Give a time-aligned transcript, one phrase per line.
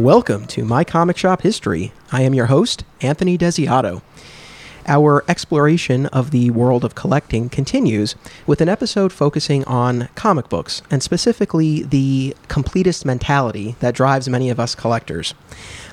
[0.00, 1.92] Welcome to My Comic Shop History.
[2.10, 4.00] I am your host, Anthony Desiato.
[4.90, 10.82] Our exploration of the world of collecting continues with an episode focusing on comic books,
[10.90, 15.32] and specifically the completist mentality that drives many of us collectors.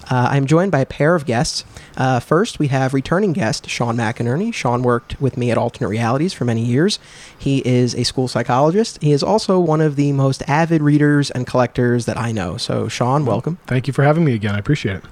[0.09, 1.63] Uh, I'm joined by a pair of guests.
[1.95, 4.52] Uh, first, we have returning guest Sean McInerney.
[4.52, 6.97] Sean worked with me at Alternate Realities for many years.
[7.38, 8.97] He is a school psychologist.
[9.03, 12.57] He is also one of the most avid readers and collectors that I know.
[12.57, 13.59] So, Sean, welcome.
[13.67, 14.55] Thank you for having me again.
[14.55, 15.03] I appreciate it.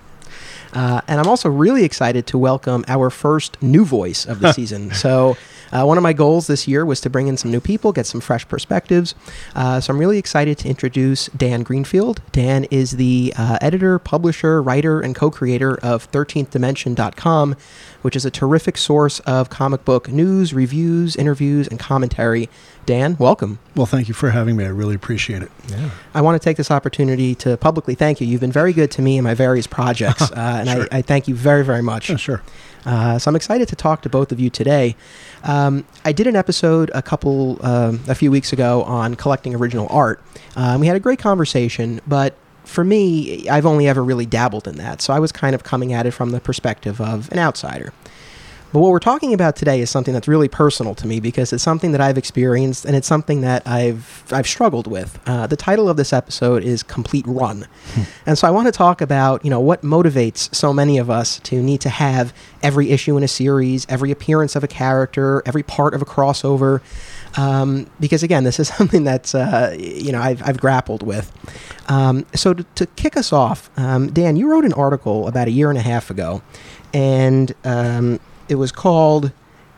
[0.75, 4.93] Uh, and I'm also really excited to welcome our first new voice of the season.
[4.93, 5.37] So,
[5.71, 8.05] uh, one of my goals this year was to bring in some new people, get
[8.05, 9.15] some fresh perspectives.
[9.55, 12.21] Uh, so I'm really excited to introduce Dan Greenfield.
[12.31, 17.55] Dan is the uh, editor, publisher, writer, and co creator of 13thdimension.com,
[18.03, 22.49] which is a terrific source of comic book news, reviews, interviews, and commentary.
[22.85, 23.57] Dan, welcome.
[23.75, 24.63] Well, thank you for having me.
[24.63, 25.51] I really appreciate it.
[25.67, 25.89] Yeah.
[26.13, 28.27] I want to take this opportunity to publicly thank you.
[28.27, 30.87] You've been very good to me in my various projects, uh, and sure.
[30.91, 32.09] I, I, thank you very, very much.
[32.09, 32.43] Yeah, sure.
[32.85, 34.95] Uh, so I'm excited to talk to both of you today.
[35.43, 39.87] Um, I did an episode a couple, um, a few weeks ago on collecting original
[39.89, 40.21] art.
[40.55, 44.75] Um, we had a great conversation, but for me, I've only ever really dabbled in
[44.77, 45.01] that.
[45.01, 47.93] So I was kind of coming at it from the perspective of an outsider.
[48.75, 51.63] But what we're talking about today is something that's really personal to me because it's
[51.63, 55.17] something that I've experienced and it's something that I've I've struggled with.
[55.25, 58.01] Uh, the title of this episode is "Complete Run," hmm.
[58.25, 61.39] and so I want to talk about you know what motivates so many of us
[61.39, 65.63] to need to have every issue in a series, every appearance of a character, every
[65.63, 66.81] part of a crossover.
[67.37, 71.31] Um, because again, this is something that's uh, you know I've, I've grappled with.
[71.87, 75.51] Um, so to, to, kick us off, um, Dan, you wrote an article about a
[75.51, 76.41] year and a half ago,
[76.93, 78.19] and um,
[78.49, 79.31] it was called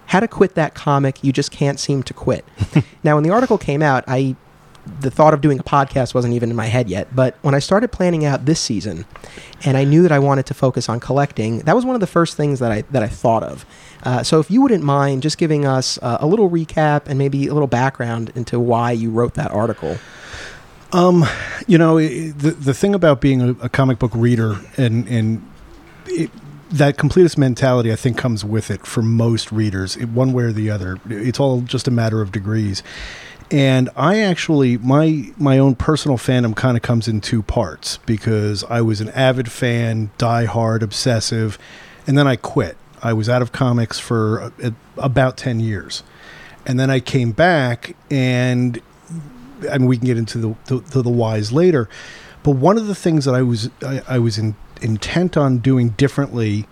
[0.07, 2.45] "How to Quit That Comic You Just Can't Seem to Quit."
[3.03, 4.35] now, when the article came out, I
[4.99, 7.15] the thought of doing a podcast wasn't even in my head yet.
[7.15, 9.05] But when I started planning out this season,
[9.63, 12.07] and I knew that I wanted to focus on collecting, that was one of the
[12.07, 13.65] first things that I that I thought of.
[14.03, 17.47] Uh, so, if you wouldn't mind just giving us uh, a little recap and maybe
[17.47, 19.97] a little background into why you wrote that article.
[20.93, 21.25] Um,
[21.67, 25.51] you know, the the thing about being a, a comic book reader and and
[26.05, 26.31] it,
[26.69, 30.69] that completist mentality, I think, comes with it for most readers, one way or the
[30.69, 30.99] other.
[31.09, 32.83] It's all just a matter of degrees.
[33.49, 38.65] And I actually, my my own personal fandom kind of comes in two parts because
[38.65, 41.57] I was an avid fan, die-hard, obsessive,
[42.05, 42.75] and then I quit.
[43.01, 46.03] I was out of comics for a, a, about ten years,
[46.65, 48.81] and then I came back, and
[49.61, 51.87] mean, we can get into the the, the, the whys later.
[52.43, 55.89] But one of the things that I was I, I was in intent on doing
[55.89, 56.67] differently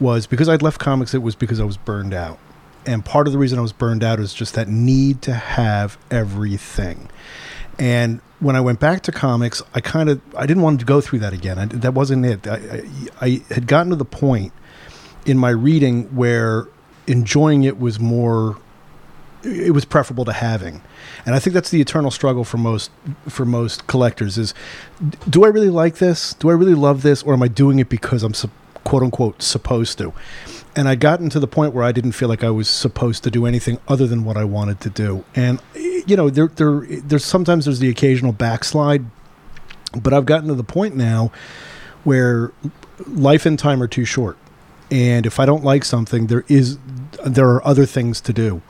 [0.00, 2.38] was because I'd left comics, it was because I was burned out.
[2.86, 5.96] And part of the reason I was burned out is just that need to have
[6.10, 7.08] everything.
[7.78, 11.00] And when I went back to comics, I kind of I didn't want to go
[11.00, 11.58] through that again.
[11.58, 12.46] I, that wasn't it.
[12.46, 12.82] I, I,
[13.20, 14.52] I had gotten to the point
[15.24, 16.68] in my reading where
[17.06, 18.58] enjoying it was more
[19.44, 20.82] it was preferable to having.
[21.26, 22.90] And i think that's the eternal struggle for most
[23.28, 24.54] for most collectors is
[25.28, 26.34] do i really like this?
[26.34, 27.22] Do i really love this?
[27.22, 28.34] Or am i doing it because i'm
[28.84, 30.12] quote unquote supposed to?
[30.76, 33.30] And i gotten to the point where i didn't feel like i was supposed to
[33.30, 35.24] do anything other than what i wanted to do.
[35.34, 39.04] And you know there there there's sometimes there's the occasional backslide
[39.96, 41.30] but i've gotten to the point now
[42.02, 42.52] where
[43.06, 44.36] life and time are too short.
[44.90, 46.78] And if i don't like something there is
[47.24, 48.60] there are other things to do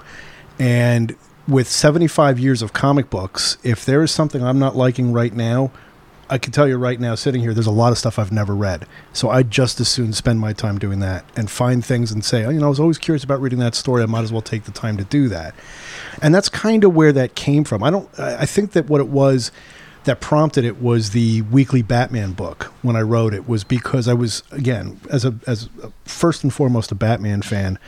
[0.58, 1.16] and
[1.46, 5.70] with 75 years of comic books, if there is something I'm not liking right now,
[6.30, 8.54] I can tell you right now, sitting here, there's a lot of stuff I've never
[8.54, 8.86] read.
[9.12, 12.44] So I'd just as soon spend my time doing that and find things and say,
[12.44, 14.02] oh, you know, I was always curious about reading that story.
[14.02, 15.54] I might as well take the time to do that.
[16.22, 17.82] And that's kind of where that came from.
[17.82, 19.52] I don't, I think that what it was
[20.04, 24.14] that prompted it was the weekly Batman book when I wrote it was because I
[24.14, 27.78] was, again, as a, as a, first and foremost a Batman fan,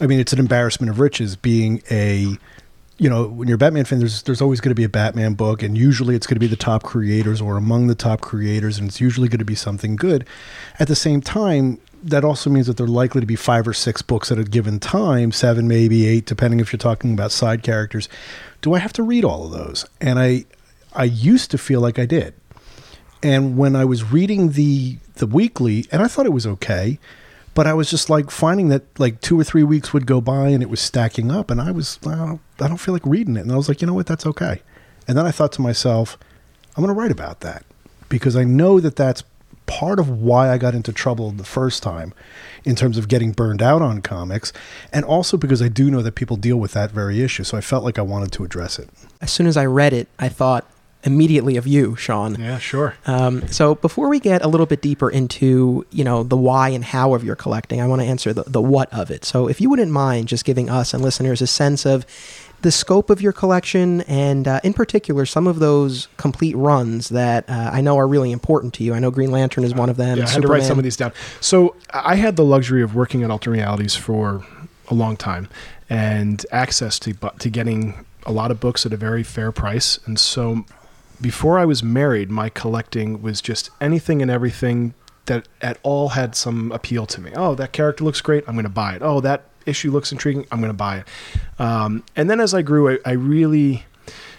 [0.00, 2.36] I mean, it's an embarrassment of riches being a,
[2.98, 5.34] you know, when you're a Batman fan, there's there's always going to be a Batman
[5.34, 8.78] book, and usually it's going to be the top creators or among the top creators,
[8.78, 10.26] and it's usually going to be something good.
[10.78, 13.72] At the same time, that also means that there are likely to be five or
[13.72, 17.62] six books at a given time, seven, maybe eight, depending if you're talking about side
[17.62, 18.08] characters.
[18.62, 19.86] Do I have to read all of those?
[20.00, 20.44] And I,
[20.92, 22.34] I used to feel like I did.
[23.22, 26.98] And when I was reading the the weekly, and I thought it was okay,
[27.56, 30.50] but I was just like finding that like two or three weeks would go by
[30.50, 33.36] and it was stacking up, and I was I don't, I don't feel like reading
[33.36, 34.60] it, and I was like, you know what, that's okay.
[35.08, 36.18] And then I thought to myself,
[36.76, 37.64] I'm going to write about that
[38.10, 39.24] because I know that that's
[39.64, 42.12] part of why I got into trouble the first time
[42.64, 44.52] in terms of getting burned out on comics,
[44.92, 47.42] and also because I do know that people deal with that very issue.
[47.42, 48.90] So I felt like I wanted to address it.
[49.22, 50.66] As soon as I read it, I thought,
[51.06, 52.34] immediately of you, Sean.
[52.38, 52.94] Yeah, sure.
[53.06, 56.84] Um, so before we get a little bit deeper into you know the why and
[56.84, 59.24] how of your collecting, I want to answer the, the what of it.
[59.24, 62.04] So if you wouldn't mind just giving us and listeners a sense of
[62.62, 67.48] the scope of your collection and uh, in particular some of those complete runs that
[67.48, 68.94] uh, I know are really important to you.
[68.94, 70.18] I know Green Lantern is one of them.
[70.18, 71.12] Yeah, I had to write some of these down.
[71.40, 74.44] So I had the luxury of working at Alternate Realities for
[74.88, 75.48] a long time
[75.88, 79.98] and access to to getting a lot of books at a very fair price.
[80.04, 80.64] And so
[81.20, 84.94] before I was married, my collecting was just anything and everything
[85.26, 87.32] that at all had some appeal to me.
[87.34, 88.44] Oh, that character looks great.
[88.46, 89.02] I'm going to buy it.
[89.02, 90.46] Oh, that issue looks intriguing.
[90.50, 91.08] I'm going to buy it.
[91.60, 93.84] Um, and then as I grew, I, I, really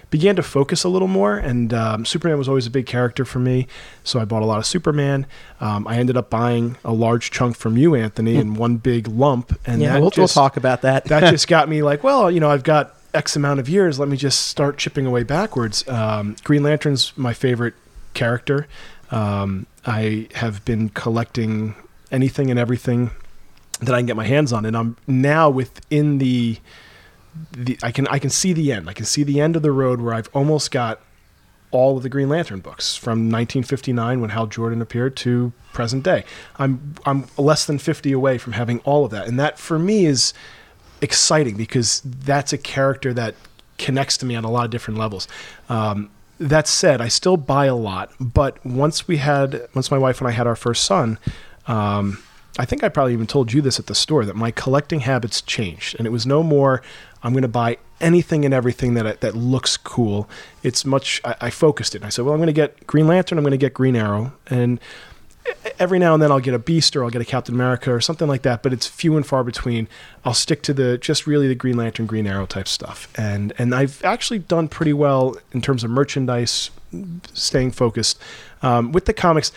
[0.09, 1.38] began to focus a little more.
[1.38, 3.68] And um, Superman was always a big character for me,
[4.06, 5.25] so I bought a lot of Superman.
[5.59, 9.59] Um, I ended up buying a large chunk from you, Anthony, in one big lump.
[9.65, 11.06] And yeah, we'll, just, we'll talk about that.
[11.06, 13.99] that just got me like, well, you know, I've got X amount of years.
[13.99, 15.87] Let me just start chipping away backwards.
[15.87, 17.73] Um, Green Lantern's my favorite
[18.13, 18.67] character.
[19.09, 21.75] Um, I have been collecting
[22.11, 23.11] anything and everything
[23.81, 26.57] that I can get my hands on, and I'm now within the,
[27.51, 28.87] the I can I can see the end.
[28.87, 31.01] I can see the end of the road where I've almost got
[31.71, 36.23] all of the Green Lantern books from 1959 when Hal Jordan appeared to present day.
[36.57, 40.05] I'm I'm less than 50 away from having all of that, and that for me
[40.05, 40.33] is
[41.01, 43.35] exciting because that's a character that
[43.77, 45.27] connects to me on a lot of different levels.
[45.69, 46.09] Um,
[46.39, 50.27] that said, I still buy a lot, but once we had once my wife and
[50.27, 51.17] I had our first son.
[51.67, 52.19] Um,
[52.59, 55.41] I think I probably even told you this at the store that my collecting habits
[55.41, 56.81] changed, and it was no more.
[57.21, 60.29] I'm going to buy anything and everything that that looks cool.
[60.63, 61.21] It's much.
[61.23, 62.03] I, I focused it.
[62.03, 63.38] I said, well, I'm going to get Green Lantern.
[63.38, 64.79] I'm going to get Green Arrow, and
[65.79, 68.01] every now and then I'll get a Beast or I'll get a Captain America or
[68.01, 68.63] something like that.
[68.63, 69.88] But it's few and far between.
[70.25, 73.73] I'll stick to the just really the Green Lantern, Green Arrow type stuff, and and
[73.73, 76.71] I've actually done pretty well in terms of merchandise,
[77.33, 78.21] staying focused
[78.61, 79.51] um, with the comics.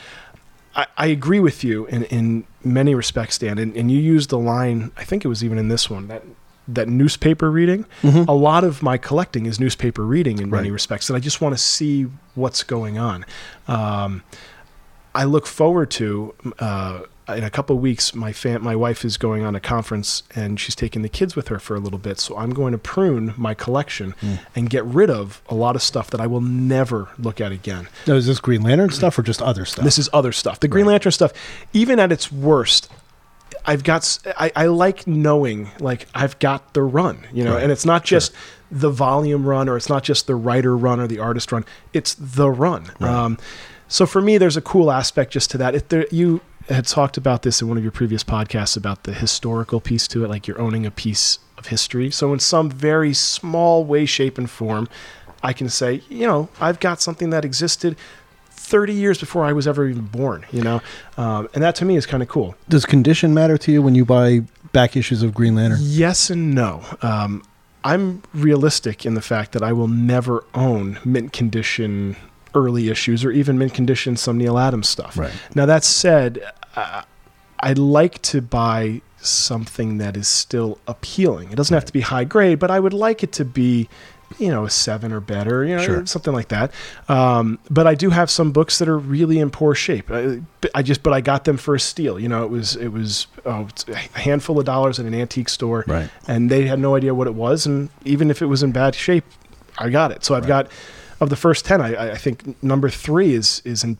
[0.74, 3.58] I, I agree with you in, in many respects, Dan.
[3.58, 6.22] And, and you used the line, I think it was even in this one, that
[6.68, 7.84] that newspaper reading.
[8.02, 8.28] Mm-hmm.
[8.28, 10.60] A lot of my collecting is newspaper reading in right.
[10.60, 13.24] many respects, and I just want to see what's going on.
[13.66, 14.22] Um,
[15.14, 17.02] I look forward to uh,
[17.36, 20.58] in a couple of weeks, my fam- my wife is going on a conference and
[20.58, 22.18] she's taking the kids with her for a little bit.
[22.18, 24.40] So I'm going to prune my collection mm.
[24.54, 27.88] and get rid of a lot of stuff that I will never look at again.
[28.06, 29.84] Now, is this Green Lantern stuff or just other stuff?
[29.84, 30.60] This is other stuff.
[30.60, 30.92] The Green right.
[30.92, 31.32] Lantern stuff,
[31.72, 32.90] even at its worst,
[33.66, 34.18] I've got.
[34.38, 37.62] I, I, like knowing like I've got the run, you know, right.
[37.62, 38.32] and it's not just.
[38.32, 38.40] Sure.
[38.72, 41.64] The volume run, or it's not just the writer run or the artist run.
[41.92, 42.84] It's the run.
[43.00, 43.10] Right.
[43.10, 43.36] Um,
[43.90, 45.74] so for me, there's a cool aspect just to that.
[45.74, 49.12] If there, you had talked about this in one of your previous podcasts about the
[49.12, 52.10] historical piece to it, like you're owning a piece of history.
[52.10, 54.88] So, in some very small way, shape, and form,
[55.42, 57.96] I can say, you know, I've got something that existed
[58.50, 60.80] 30 years before I was ever even born, you know?
[61.16, 62.54] Um, and that to me is kind of cool.
[62.68, 65.80] Does condition matter to you when you buy back issues of Green Lantern?
[65.82, 66.84] Yes and no.
[67.02, 67.42] Um,
[67.82, 72.16] I'm realistic in the fact that I will never own mint condition
[72.54, 75.16] early issues or even mint condition some Neal Adams stuff.
[75.16, 75.32] Right.
[75.54, 76.42] Now that said,
[76.76, 77.02] uh,
[77.60, 81.52] I'd like to buy something that is still appealing.
[81.52, 83.88] It doesn't have to be high grade, but I would like it to be,
[84.38, 86.06] you know, a seven or better, you know, sure.
[86.06, 86.72] something like that.
[87.08, 90.10] Um, but I do have some books that are really in poor shape.
[90.10, 90.40] I,
[90.74, 92.18] I, just, but I got them for a steal.
[92.18, 95.84] You know, it was it was oh, a handful of dollars at an antique store,
[95.86, 96.08] right.
[96.26, 97.66] and they had no idea what it was.
[97.66, 99.24] And even if it was in bad shape,
[99.76, 100.24] I got it.
[100.24, 100.64] So I've right.
[100.64, 100.68] got
[101.20, 103.98] of the first 10, I, I think number three is, is in,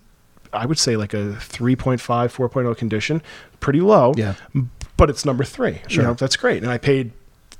[0.52, 3.22] I would say like a 3.5, 4.0 condition,
[3.60, 4.14] pretty low.
[4.16, 4.34] Yeah.
[4.96, 5.80] But it's number three.
[5.86, 6.02] Sure.
[6.02, 6.62] You know, that's great.
[6.62, 7.12] And I paid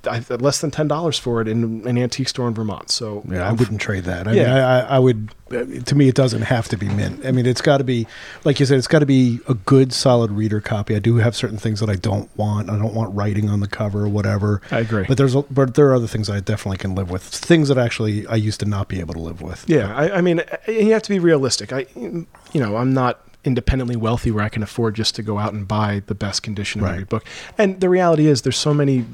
[0.07, 2.91] I, less than ten dollars for it in an antique store in Vermont.
[2.91, 4.27] So yeah, I um, wouldn't trade that.
[4.27, 4.43] I yeah.
[4.43, 5.35] mean, I, I, would.
[5.51, 7.27] To me, it doesn't have to be mint.
[7.27, 8.07] I mean, it's got to be,
[8.45, 10.95] like you said, it's got to be a good, solid reader copy.
[10.95, 12.71] I do have certain things that I don't want.
[12.71, 14.63] I don't want writing on the cover or whatever.
[14.71, 15.05] I agree.
[15.09, 17.23] But there's, but there are other things I definitely can live with.
[17.23, 19.69] Things that actually I used to not be able to live with.
[19.69, 21.73] Yeah, I, I mean, you have to be realistic.
[21.73, 25.53] I, you know, I'm not independently wealthy where I can afford just to go out
[25.53, 26.93] and buy the best condition of right.
[26.93, 27.25] every book.
[27.59, 29.07] And the reality is, there's so many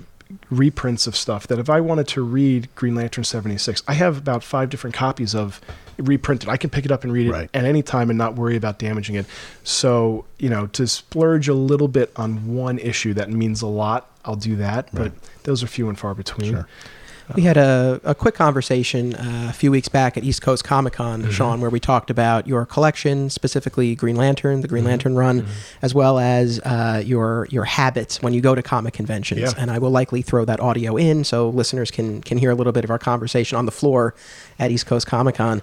[0.50, 4.42] reprints of stuff that if I wanted to read Green Lantern 76, I have about
[4.42, 5.60] five different copies of
[5.98, 6.48] reprinted.
[6.48, 7.50] I can pick it up and read it right.
[7.54, 9.26] at any time and not worry about damaging it.
[9.62, 14.10] So, you know, to splurge a little bit on one issue that means a lot,
[14.24, 14.88] I'll do that.
[14.92, 15.12] Right.
[15.12, 15.12] But
[15.44, 16.52] those are few and far between.
[16.52, 16.68] Sure.
[17.34, 20.92] We had a, a quick conversation uh, a few weeks back at East Coast Comic
[20.92, 21.30] Con, mm-hmm.
[21.30, 24.90] Sean, where we talked about your collection, specifically Green Lantern, the Green mm-hmm.
[24.90, 25.50] Lantern run, mm-hmm.
[25.82, 29.40] as well as uh, your your habits when you go to comic conventions.
[29.40, 29.52] Yeah.
[29.58, 32.72] And I will likely throw that audio in so listeners can can hear a little
[32.72, 34.14] bit of our conversation on the floor
[34.58, 35.62] at East Coast Comic Con.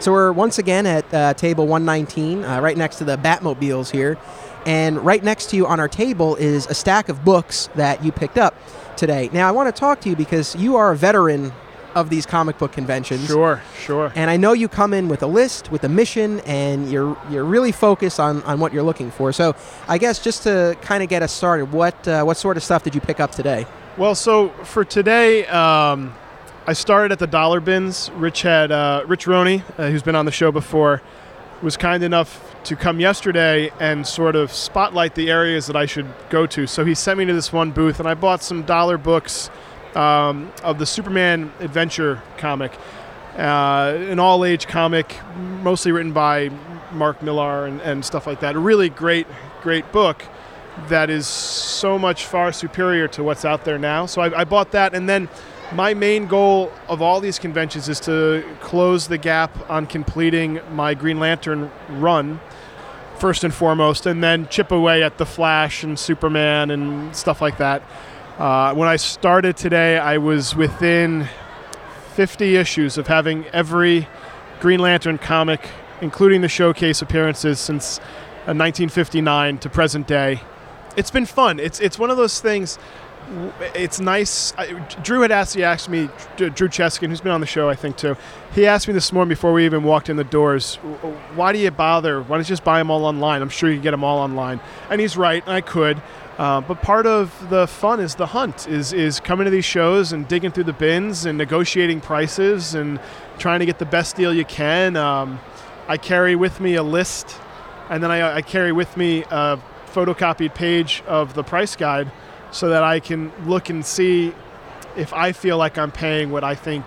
[0.00, 4.16] So we're once again at uh, table 119, uh, right next to the Batmobiles here.
[4.66, 8.12] And right next to you on our table is a stack of books that you
[8.12, 8.54] picked up
[8.96, 9.30] today.
[9.32, 11.52] Now, I want to talk to you because you are a veteran
[11.94, 13.26] of these comic book conventions.
[13.26, 14.12] Sure, sure.
[14.14, 17.44] And I know you come in with a list, with a mission, and you're you're
[17.44, 19.32] really focused on, on what you're looking for.
[19.32, 19.56] So
[19.88, 22.84] I guess just to kind of get us started, what uh, what sort of stuff
[22.84, 23.66] did you pick up today?
[23.96, 26.14] Well, so for today, um,
[26.66, 28.10] I started at the dollar bins.
[28.14, 31.02] Rich had uh, Rich Roney, uh, who's been on the show before,
[31.62, 36.06] was kind enough to come yesterday and sort of spotlight the areas that I should
[36.30, 36.66] go to.
[36.66, 39.50] So he sent me to this one booth, and I bought some dollar books
[39.94, 42.72] um, of the Superman Adventure comic,
[43.36, 45.16] uh, an all-age comic,
[45.62, 46.50] mostly written by
[46.92, 48.56] Mark Millar and, and stuff like that.
[48.56, 49.26] A really great,
[49.62, 50.24] great book
[50.88, 54.06] that is so much far superior to what's out there now.
[54.06, 55.28] So I, I bought that, and then
[55.72, 60.94] my main goal of all these conventions is to close the gap on completing my
[60.94, 62.40] Green Lantern run
[63.18, 67.58] first and foremost, and then chip away at the Flash and Superman and stuff like
[67.58, 67.82] that.
[68.38, 71.28] Uh, when I started today, I was within
[72.14, 74.08] 50 issues of having every
[74.60, 75.68] Green Lantern comic,
[76.00, 77.98] including the showcase appearances since
[78.46, 80.40] uh, 1959 to present day.
[80.96, 81.60] It's been fun.
[81.60, 82.78] It's it's one of those things.
[83.74, 84.52] It's nice.
[84.58, 84.72] I,
[85.02, 87.96] Drew had asked, he asked me, Drew Cheskin, who's been on the show, I think
[87.96, 88.16] too.
[88.54, 90.76] He asked me this morning before we even walked in the doors,
[91.36, 92.20] why do you bother?
[92.22, 93.40] Why don't you just buy them all online?
[93.40, 94.60] I'm sure you can get them all online.
[94.88, 96.02] And he's right, I could.
[96.38, 100.12] Uh, but part of the fun is the hunt, is is coming to these shows
[100.12, 102.98] and digging through the bins and negotiating prices and
[103.38, 104.96] trying to get the best deal you can.
[104.96, 105.38] Um,
[105.86, 107.36] I carry with me a list,
[107.90, 109.58] and then I, I carry with me a
[109.92, 112.10] photocopied page of the price guide
[112.52, 114.34] so that I can look and see
[114.96, 116.86] if I feel like I'm paying what I think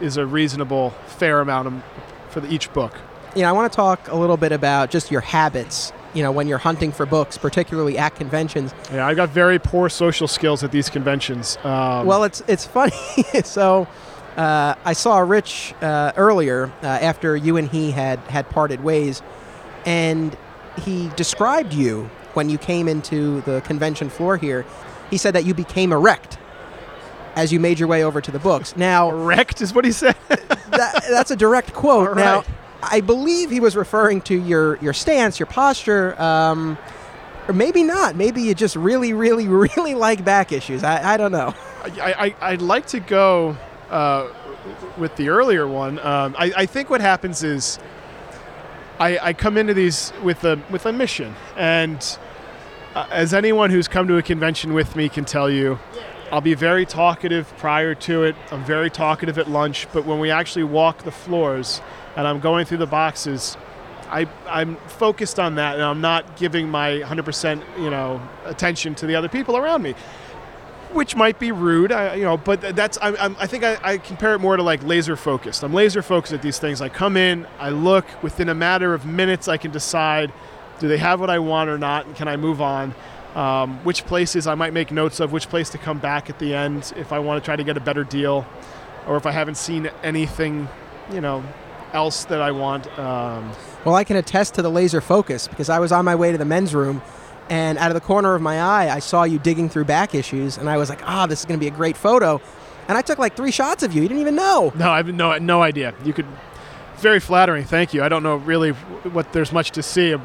[0.00, 1.82] is a reasonable, fair amount of,
[2.30, 2.94] for the, each book.
[3.36, 5.92] You know, I want to talk a little bit about just your habits.
[6.12, 8.74] You know, when you're hunting for books, particularly at conventions.
[8.92, 11.56] Yeah, I've got very poor social skills at these conventions.
[11.62, 12.92] Um, well, it's it's funny.
[13.44, 13.86] so,
[14.36, 19.22] uh, I saw Rich uh, earlier uh, after you and he had had parted ways,
[19.86, 20.36] and
[20.82, 24.64] he described you when you came into the convention floor here.
[25.10, 26.38] He said that you became erect
[27.36, 28.76] as you made your way over to the books.
[28.76, 30.16] Now, erect is what he said.
[30.28, 32.16] that, that's a direct quote.
[32.16, 32.44] Now,
[32.82, 36.20] I believe he was referring to your your stance, your posture.
[36.20, 36.78] Um,
[37.48, 38.14] or maybe not.
[38.14, 40.84] Maybe you just really, really, really like back issues.
[40.84, 41.54] I, I don't know.
[41.82, 43.56] I, I, would like to go
[43.88, 44.28] uh,
[44.98, 45.98] with the earlier one.
[45.98, 47.78] Um, I, I think what happens is
[49.00, 52.18] I, I come into these with a with a mission, and
[52.94, 55.78] uh, as anyone who's come to a convention with me can tell you,
[56.30, 58.36] I'll be very talkative prior to it.
[58.52, 61.80] I'm very talkative at lunch, but when we actually walk the floors
[62.14, 63.56] and I'm going through the boxes,
[64.10, 69.06] I, I'm focused on that, and I'm not giving my 100% you know attention to
[69.06, 69.94] the other people around me
[70.92, 73.98] which might be rude, I, you know, but that's I, I'm, I think I, I,
[73.98, 75.62] compare it more to like laser focused.
[75.62, 76.80] I'm laser focused at these things.
[76.80, 80.32] I come in, I look within a matter of minutes, I can decide
[80.78, 82.94] do they have what I want or not, and can I move on.
[83.34, 86.52] Um, which places I might make notes of, which place to come back at the
[86.52, 88.44] end if I want to try to get a better deal,
[89.06, 90.68] or if I haven't seen anything,
[91.12, 91.44] you know,
[91.92, 92.86] else that I want.
[92.98, 93.52] Um,
[93.84, 96.38] well, I can attest to the laser focus because I was on my way to
[96.38, 97.02] the men's room
[97.50, 100.56] and out of the corner of my eye, I saw you digging through back issues,
[100.56, 102.40] and I was like, "Ah, oh, this is going to be a great photo."
[102.88, 104.02] And I took like three shots of you.
[104.02, 104.72] You didn't even know.
[104.74, 105.92] No, I have no no idea.
[106.04, 106.26] You could.
[106.98, 107.64] Very flattering.
[107.64, 108.02] Thank you.
[108.02, 110.12] I don't know really what there's much to see.
[110.12, 110.20] A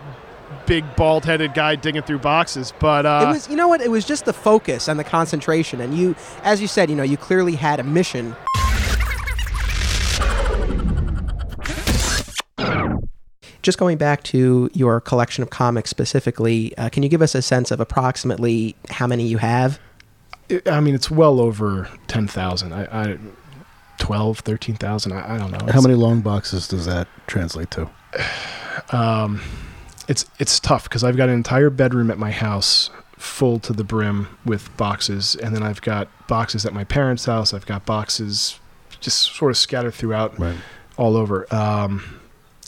[0.66, 3.50] big bald-headed guy digging through boxes, but uh, it was.
[3.50, 3.82] You know what?
[3.82, 7.04] It was just the focus and the concentration, and you, as you said, you know,
[7.04, 8.36] you clearly had a mission.
[13.66, 17.42] Just going back to your collection of comics specifically, uh, can you give us a
[17.42, 19.80] sense of approximately how many you have?
[20.68, 22.72] I mean, it's well over 10,000.
[22.72, 23.18] I, I
[23.98, 25.12] 12, 13,000.
[25.14, 25.58] I, I, don't know.
[25.62, 27.90] How it's, many long boxes does that translate to?
[28.92, 29.42] Um,
[30.10, 33.86] it's it's tough because I've got an entire bedroom at my house full to the
[33.86, 37.54] brim with boxes, and then I've got boxes at my parents' house.
[37.54, 38.60] I've got boxes
[39.00, 40.58] just sort of scattered throughout right.
[40.98, 41.48] all over.
[41.56, 42.20] Um,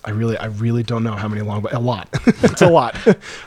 [0.06, 2.08] I really, I really don't know how many long, but a lot.
[2.26, 2.96] it's a lot.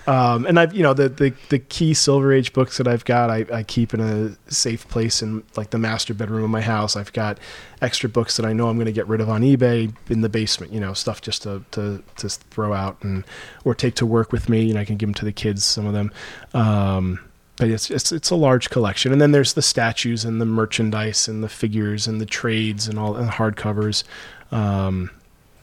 [0.06, 3.30] Um, and I've, you know, the, the the key Silver Age books that I've got,
[3.30, 6.96] I, I keep in a safe place in like the master bedroom of my house.
[6.96, 7.38] I've got
[7.80, 10.28] extra books that I know I'm going to get rid of on eBay in the
[10.28, 10.72] basement.
[10.72, 13.24] You know, stuff just to to to throw out and
[13.64, 14.62] or take to work with me.
[14.64, 15.64] You know, I can give them to the kids.
[15.64, 16.12] Some of them.
[16.52, 17.20] Um,
[17.56, 21.28] but it's, it's it's a large collection, and then there's the statues and the merchandise
[21.28, 24.02] and the figures and the trades and all and hardcovers.
[24.50, 25.10] Um,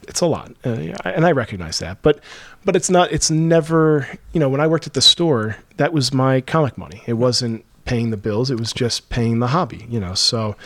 [0.08, 0.70] it's a lot, uh,
[1.04, 2.02] and I recognize that.
[2.02, 2.20] But
[2.64, 3.12] but it's not.
[3.12, 4.08] It's never.
[4.32, 7.02] You know, when I worked at the store, that was my comic money.
[7.06, 8.50] It wasn't paying the bills.
[8.50, 9.86] It was just paying the hobby.
[9.88, 10.56] You know, so.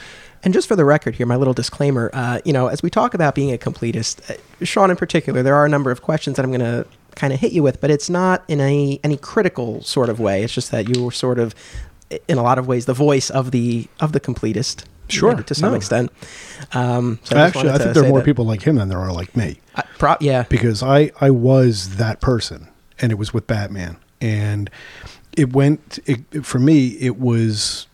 [0.45, 3.15] And just for the record here, my little disclaimer, uh, you know, as we talk
[3.15, 6.45] about being a completist, uh, Sean in particular, there are a number of questions that
[6.45, 6.85] I'm going to
[7.15, 10.43] kind of hit you with, but it's not in any any critical sort of way.
[10.43, 11.55] It's just that you were sort of,
[12.27, 14.85] in a lot of ways, the voice of the of the completist.
[15.13, 15.77] Sure, to some no.
[15.77, 16.11] extent.
[16.73, 18.89] Um, so I Actually, I wanted think there are more that- people like him than
[18.89, 19.61] there are like me.
[19.75, 22.69] Uh, pro- yeah, because I I was that person,
[23.01, 24.71] and it was with Batman, and
[25.37, 26.89] it went it, it- for me.
[27.01, 27.87] It was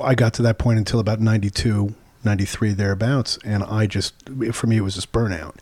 [0.00, 4.14] I got to that point until about 92, 93 thereabouts, and I just
[4.52, 5.56] for me it was just burnout.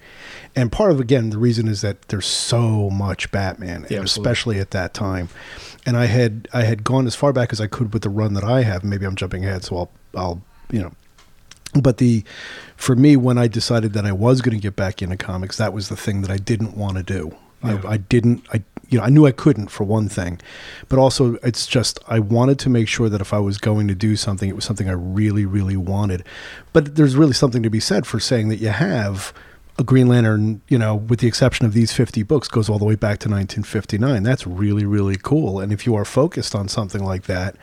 [0.54, 4.71] And part of again the reason is that there's so much Batman, Yeah, especially at
[4.73, 5.28] that time.
[5.87, 8.35] And I had I had gone as far back as I could with the run
[8.35, 8.83] that I have.
[8.85, 10.92] Maybe I'm jumping ahead, so I'll I'll you know.
[11.75, 12.25] But the
[12.76, 15.73] for me when i decided that i was going to get back into comics that
[15.73, 17.80] was the thing that i didn't want to do Yeah.
[17.85, 20.40] I, I didn't i you know i knew i couldn't for one thing.
[20.88, 23.94] But also it's just i wanted to make sure that if i was going to
[23.94, 26.23] do something it was something i really really wanted.
[26.73, 29.32] But there's really something to be said for saying that you have
[29.78, 32.87] a green lantern you know with the exception of these 50 books goes all the
[32.87, 35.61] way back to 1959 that's really really cool.
[35.61, 37.57] And if you are focused on something like that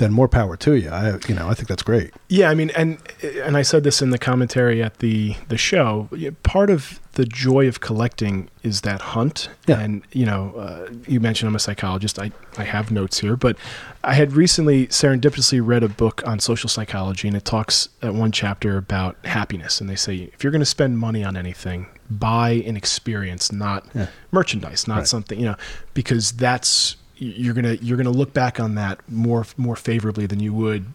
[0.00, 2.70] then more power to you i you know i think that's great Yeah, I mean,
[2.76, 2.98] and
[3.44, 6.08] and I said this in the commentary at the the show.
[6.44, 9.48] Part of the joy of collecting is that hunt.
[9.66, 9.80] Yeah.
[9.80, 12.18] And you know, uh, you mentioned I'm a psychologist.
[12.20, 13.56] I I have notes here, but
[14.04, 18.30] I had recently serendipitously read a book on social psychology, and it talks at one
[18.30, 19.80] chapter about happiness.
[19.80, 23.84] And they say if you're going to spend money on anything, buy an experience, not
[23.94, 24.06] Yeah.
[24.30, 25.08] merchandise, not Right.
[25.08, 25.56] something you know,
[25.94, 30.52] because that's you're gonna you're gonna look back on that more more favorably than you
[30.54, 30.86] would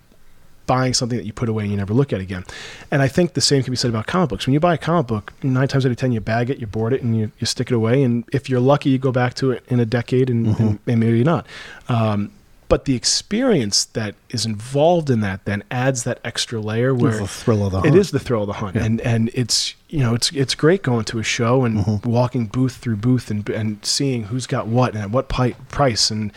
[0.65, 2.43] buying something that you put away and you never look at again.
[2.91, 4.47] And I think the same can be said about comic books.
[4.47, 6.67] When you buy a comic book, nine times out of ten, you bag it, you
[6.67, 8.03] board it, and you, you stick it away.
[8.03, 10.99] And if you're lucky, you go back to it in a decade and, and, and
[10.99, 11.45] maybe not.
[11.87, 12.31] Um,
[12.67, 17.19] but the experience that is involved in that then adds that extra layer where It's
[17.19, 17.95] the thrill of the hunt.
[17.95, 21.05] is the thrill of the hunt, and and it's you know it's it's great going
[21.05, 22.09] to a show and Mm-hmm.
[22.09, 26.09] walking booth through booth and and seeing who's got what and at what pi- price
[26.11, 26.31] and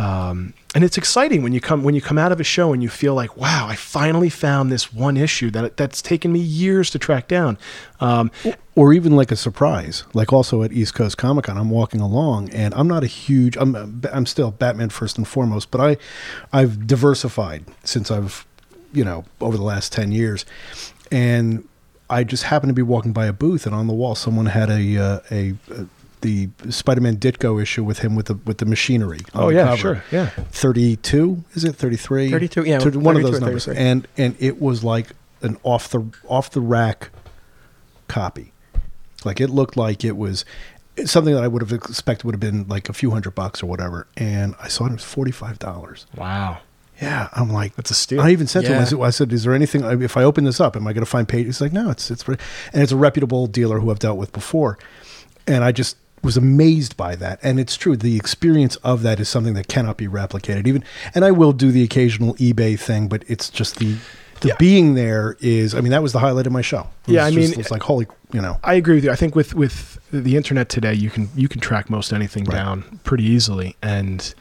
[0.00, 2.82] um and it's exciting when you come when you come out of a show and
[2.82, 6.90] you feel like wow I finally found this one issue that that's taken me years
[6.90, 7.58] to track down.
[8.00, 8.30] Um,
[8.76, 12.48] or even like a surprise like also at east coast comic con i'm walking along
[12.50, 15.96] and i'm not a huge i'm i'm still batman first and foremost but i
[16.52, 18.46] i've diversified since i've
[18.94, 20.46] you know over the last 10 years
[21.12, 21.68] and
[22.08, 24.70] i just happened to be walking by a booth and on the wall someone had
[24.70, 25.84] a uh, a, uh
[26.22, 29.20] the Spider-Man Ditko issue with him with the with the machinery.
[29.34, 29.76] oh the yeah, cover.
[29.76, 30.26] sure, yeah.
[30.26, 35.08] 32 is it 33 32, yeah, one of those numbers and and it was like
[35.42, 37.10] an off the off the rack
[38.08, 38.52] copy
[39.24, 40.44] like it looked like it was
[41.04, 43.66] something that i would have expected would have been like a few hundred bucks or
[43.66, 46.58] whatever and i saw it, it was $45 Wow,
[47.00, 48.20] yeah i'm like that's a steal.
[48.20, 49.82] I even said to him, I said, "Is there anything?
[50.02, 52.10] If I open this up, am I going to find pages?" He's like, "No, it's
[52.10, 52.38] it's," and
[52.74, 54.76] it's a reputable dealer who I've dealt with before,
[55.46, 57.38] and I just was amazed by that.
[57.42, 60.66] And it's true, the experience of that is something that cannot be replicated.
[60.66, 63.96] Even, and I will do the occasional eBay thing, but it's just the
[64.42, 64.54] the Yeah.
[64.58, 65.74] being there is.
[65.74, 66.86] I mean, that was the highlight of my show.
[67.06, 69.10] It Yeah, I just- mean- it's like holy, you know, I agree with you.
[69.10, 72.54] I think with with the internet today, you can you can track most anything Right.
[72.56, 73.76] down pretty easily.
[73.82, 74.32] And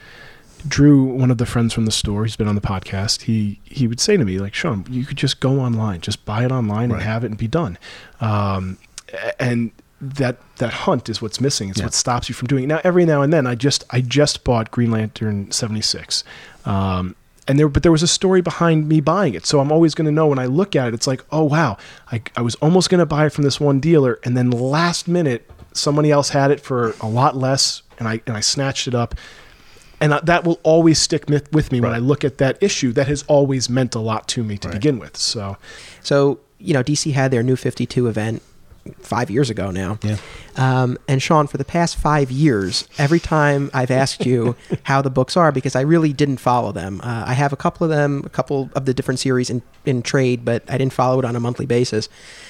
[0.68, 3.24] Drew, one of the friends from the store, he's been on the podcast.
[3.24, 6.46] He he would say to me like, "Sean, you could just go online, just buy
[6.46, 6.96] it online Right.
[7.02, 7.78] and have it and be done."
[8.22, 8.78] Um,
[9.38, 11.70] and that that hunt is what's missing.
[11.70, 11.86] It's Yeah.
[11.86, 12.68] what stops you from doing it.
[12.68, 16.24] Now, every now and then, I just I just bought Green Lantern seventy six.
[16.66, 17.16] Um,
[17.48, 20.06] and there, but there was a story behind me buying it, so I'm always going
[20.06, 20.94] to know when I look at it.
[20.94, 21.78] It's like, oh wow,
[22.12, 25.08] I, I was almost going to buy it from this one dealer, and then last
[25.08, 28.94] minute, somebody else had it for a lot less, and I and I snatched it
[28.94, 29.16] up,
[30.00, 32.92] and I, that will always stick with, with me when I look at that issue.
[32.94, 34.76] That has always meant a lot to me to Right.
[34.76, 35.18] begin with.
[35.18, 35.58] So
[36.04, 38.44] So, you know, DC had their new 52 event
[39.00, 40.00] five years ago now.
[40.04, 40.18] Yeah.
[40.56, 45.10] Um, and Sean, for the past five years, every time I've asked you how the
[45.10, 47.00] books are, because I really didn't follow them.
[47.04, 50.02] Uh, I have a couple of them, a couple of the different series in, in
[50.02, 52.10] trade, but I didn't follow it on a monthly basis.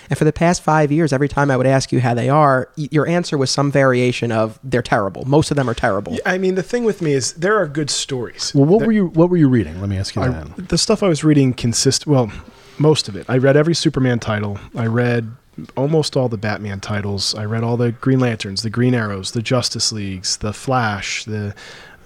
[0.10, 2.70] And for the past five years, every time I would ask you how they are,
[2.78, 5.26] y- your answer was some variation of they're terrible.
[5.26, 6.18] Most of them are terrible.
[6.26, 8.54] I mean, the thing with me is there are good stories.
[8.56, 9.80] Well, what There- were you what were you reading?
[9.80, 10.70] Let me ask you I, that.
[10.70, 12.32] the stuff I was reading consist well,
[12.80, 13.26] most of it.
[13.30, 14.58] I read every Superman title.
[14.76, 15.32] I read
[15.76, 17.36] almost all the Batman titles.
[17.36, 21.54] I read all the Green Lanterns, the Green Arrows, the Justice Leagues, the Flash, the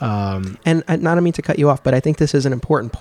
[0.01, 2.45] um, And I not to mean to cut you off, but I think this is
[2.45, 2.91] an important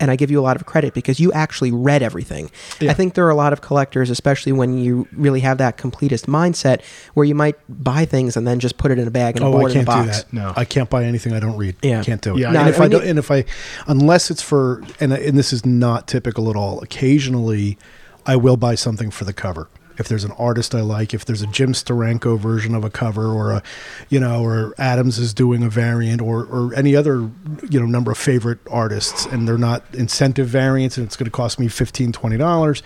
[0.00, 2.50] and I give you a lot of credit because you actually read everything.
[2.80, 2.90] Yeah.
[2.90, 6.24] I think there are a lot of collectors, especially when you really have that completist
[6.24, 9.44] mindset, where you might buy things and then just put it in a bag and
[9.44, 10.22] Oh, board I in a can't do box.
[10.22, 10.32] that.
[10.32, 10.52] No.
[10.56, 11.76] I can't buy anything I don't read.
[11.82, 12.02] Yeah.
[12.02, 12.40] can't do it.
[12.40, 13.44] Yeah, No, and if I I, don't, and if I,
[13.86, 16.80] unless it's for, and and this is not typical at all.
[16.80, 17.76] Occasionally,
[18.24, 19.68] I will buy something for the cover.
[20.00, 23.26] If there's an artist I like, if there's a Jim Steranko version of a cover,
[23.26, 23.62] or a,
[24.08, 27.30] you know, or Adams is doing a variant, or or any other,
[27.68, 31.30] you know, number of favorite artists, and they're not incentive variants, and it's going to
[31.30, 32.20] cost me 15 dollars.
[32.20, 32.82] $20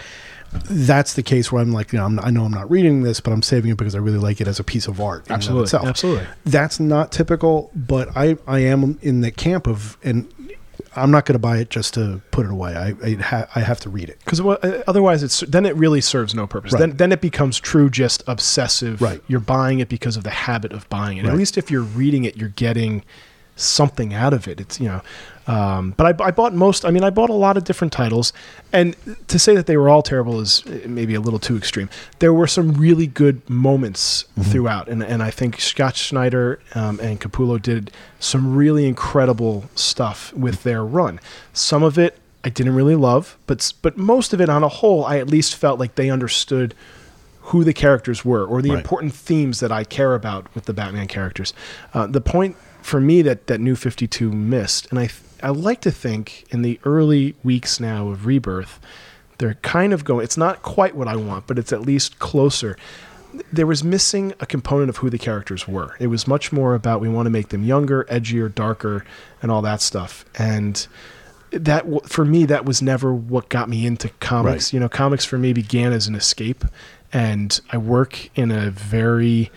[0.71, 3.21] That's the case where I'm like, you know, I'm, I know I'm not reading this,
[3.21, 5.29] but I'm saving it because I really like it as a piece of art.
[5.29, 6.27] in of itself absolutely.
[6.45, 10.29] that's not typical, but I, I am in the camp of, and
[10.97, 12.75] I'm not going to buy it just to put it away.
[12.75, 14.19] I I, ha- I have to read it.
[14.25, 16.73] Because uh, otherwise, it's then it really serves no purpose.
[16.73, 16.81] Right.
[16.81, 19.01] Then then it becomes true, just obsessive.
[19.03, 19.23] Right.
[19.27, 21.27] You're buying it because of the habit of buying it.
[21.27, 23.05] At least if you're reading it, you're getting
[23.57, 24.61] something out of it.
[24.61, 25.03] It's you know.
[25.47, 26.87] Um, but I, I bought most.
[26.87, 28.33] I mean, I bought a lot of different titles,
[28.73, 28.97] and
[29.29, 31.91] to say that they were all terrible is uh, maybe a little too extreme.
[32.19, 37.21] There were some really good moments throughout, and and I think Scott Snyder um, and
[37.21, 41.21] Capullo did some really incredible stuff with their run.
[41.53, 45.05] Some of it I didn't really love, but but most of it on a whole,
[45.05, 46.75] I at least felt like they understood
[47.49, 48.79] who the characters were or the Right.
[48.79, 51.53] important themes that I care about with the Batman characters.
[51.93, 55.49] Uh, the point for me that that New Fifty Two missed, and I th- I
[55.49, 58.79] like to think in the early weeks now of Rebirth,
[59.39, 60.23] they're kind of going.
[60.25, 62.77] It's not quite what I want, but it's at least closer.
[63.53, 65.97] There was missing a component of who the characters were.
[65.99, 69.05] It was much more about we want to make them younger, edgier, darker,
[69.43, 70.25] and all that stuff.
[70.39, 70.87] And
[71.51, 74.73] that for me that was never what got me into comics Right.
[74.75, 76.65] you know comics for me began as an escape
[77.13, 79.53] and i work in a very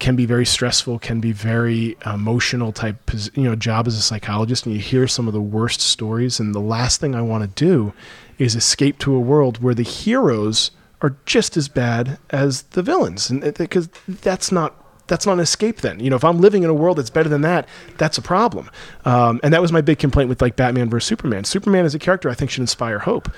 [0.00, 2.96] can be very stressful can be very emotional type
[3.34, 6.54] you know job as a psychologist and you hear some of the worst stories and
[6.54, 7.92] the last thing i want to do
[8.38, 10.70] is escape to a world where the heroes
[11.04, 13.28] are just as bad as the villains.
[13.28, 16.00] And because that's not that's not an escape then.
[16.00, 17.68] You know if i'm living in a world that's better than that
[17.98, 18.70] that's a problem.
[19.04, 21.44] Um, and that was my big complaint with like batman versus superman.
[21.44, 23.28] Superman as a character i think should inspire hope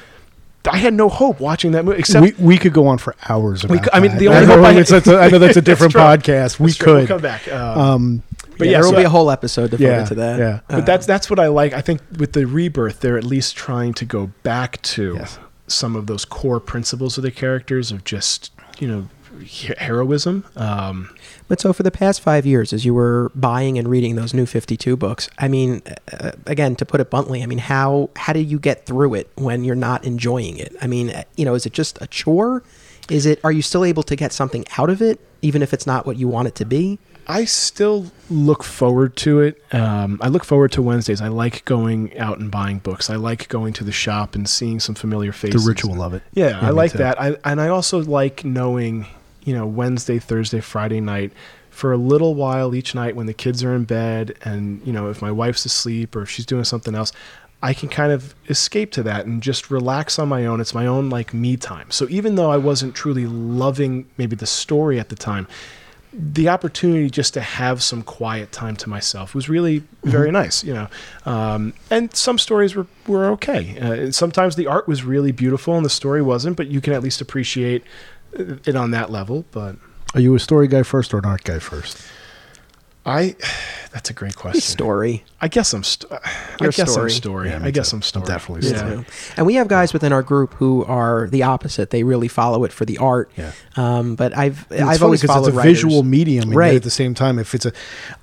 [0.68, 3.64] i had no hope watching that movie except we, we could go on for hours
[3.64, 4.18] about We could- I mean, that.
[4.20, 6.00] the only I hope I- it's- it's a- I know that's a different true.
[6.00, 6.58] podcast.
[6.58, 6.92] We That's true.
[6.94, 7.08] We'll could.
[7.08, 8.22] come back um, Um,
[8.58, 10.38] but yeah, yeah, there will be a whole episode devoted yeah, to that.
[10.38, 10.60] yeah.
[10.68, 11.72] But that's that's what I like.
[11.74, 15.38] I think with the rebirth, they're at least trying to go back to Yes.
[15.66, 19.08] some of those core principles of the characters of just you know he-
[19.44, 20.44] heroism.
[20.56, 21.10] Um,
[21.48, 24.46] But so for the past five years, as you were buying and reading those new
[24.46, 28.32] Fifty Two books, I mean, uh, again, to put it bluntly, I mean, how how
[28.32, 30.74] do you get through it when you're not enjoying it?
[30.82, 32.62] I mean, uh, you know, is it just a chore?
[33.08, 33.38] Is it?
[33.44, 36.16] Are you still able to get something out of it, even if it's not what
[36.16, 36.98] you want it to be?
[37.28, 39.60] I still look forward to it.
[39.72, 41.20] Um, I look forward to Wednesdays.
[41.20, 43.10] I like going out and buying books.
[43.10, 45.64] I like going to the shop and seeing some familiar faces.
[45.64, 46.22] the ritual of it.
[46.34, 46.98] Yeah, I like too.
[46.98, 47.20] that.
[47.20, 49.06] I, and I also like knowing,
[49.46, 51.32] you know, Wednesday, Thursday, Friday night
[51.70, 55.08] for a little while each night when the kids are in bed and, you know,
[55.08, 57.12] if my wife's asleep or if she's doing something else,
[57.62, 60.60] I can kind of escape to that and just relax on my own.
[60.60, 61.90] It's my own like me time.
[61.90, 65.46] So even though I wasn't truly loving maybe the story at the time,
[66.12, 70.72] the opportunity just to have some quiet time to myself was really very nice, you
[70.72, 70.88] know.
[71.26, 73.78] Um, and some stories were, were okay.
[73.78, 77.02] Uh, sometimes the art was really beautiful and the story wasn't, but you can at
[77.02, 77.84] least appreciate
[78.38, 79.44] it on that level.
[79.50, 79.76] But
[80.14, 82.02] Are you a story guy first or an art guy first?
[83.04, 83.36] I,
[83.92, 84.60] that's a great question.
[84.60, 85.24] Story.
[85.40, 87.04] I guess I'm, st- I guess story.
[87.12, 87.48] I'm story.
[87.50, 87.96] Yeah, I guess too.
[87.96, 88.22] I'm story.
[88.24, 88.94] I'm definitely Me Yeah.
[88.96, 89.04] too.
[89.36, 91.90] And we have guys within our group who are the opposite.
[91.90, 93.30] They really follow it for the art.
[93.36, 93.52] Yeah.
[93.76, 95.72] Um, but I've And it's I've funny followed it's a writers.
[95.82, 96.74] visual medium, Right.
[96.74, 97.72] at the same time, if it's a,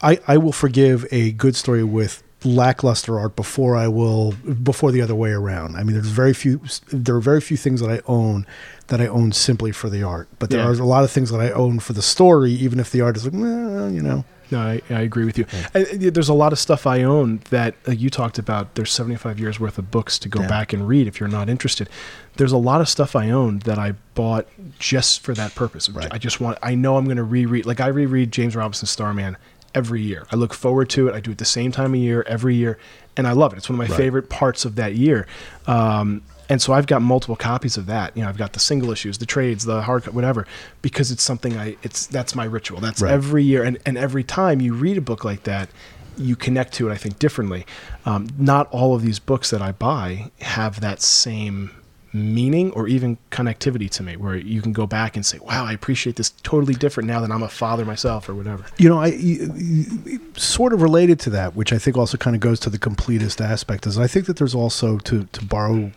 [0.02, 5.02] I I will forgive a good story with lackluster art before I will before the
[5.02, 5.78] other way around.
[5.78, 6.60] I mean, there's very few
[6.92, 8.46] there are very few things that I own
[8.94, 10.68] that I own simply for the art, but there Yeah.
[10.68, 13.18] are a lot of things that I own for the story, even if the art
[13.18, 15.46] is like, well, you know, No, I, I agree with you.
[15.74, 18.76] Uh, there's a lot of stuff I own that uh, you talked about.
[18.76, 20.48] There's 75 years worth of books to go Yeah.
[20.48, 21.90] back and read if you're not interested.
[22.36, 24.46] There's a lot of stuff I own that I bought
[24.78, 25.90] just for that purpose.
[25.90, 26.08] Right.
[26.12, 26.60] I just want.
[26.62, 27.66] I know I'm going to reread.
[27.66, 29.38] Like I reread James Robinson Starman
[29.74, 30.28] every year.
[30.32, 31.16] I look forward to it.
[31.16, 32.78] I do it the same time of year every year,
[33.18, 33.58] and I love it.
[33.58, 33.98] It's one of my Right.
[34.04, 35.26] favorite parts of that year.
[35.66, 38.16] Um, and so I've got multiple copies of that.
[38.16, 40.46] You know, I've got the single issues, the trades, the hard, whatever,
[40.82, 41.78] because it's something I.
[41.84, 42.80] It's that's my ritual.
[42.80, 43.12] That's Right.
[43.14, 45.70] every year, and and every time you read a book like that,
[46.18, 46.94] you connect to it.
[46.94, 47.66] I think differently.
[48.06, 51.72] Um, not all of these books that I buy have that same
[52.16, 55.74] meaning or even connectivity to me where you can go back and say wow i
[55.74, 59.10] appreciate this totally different now that i'm a father myself or whatever You know, I
[59.10, 62.70] y- y- sort of related to that, which I think also kind of goes to
[62.70, 63.88] the completist aspect.
[63.88, 65.92] Is I think that there's also to to borrow,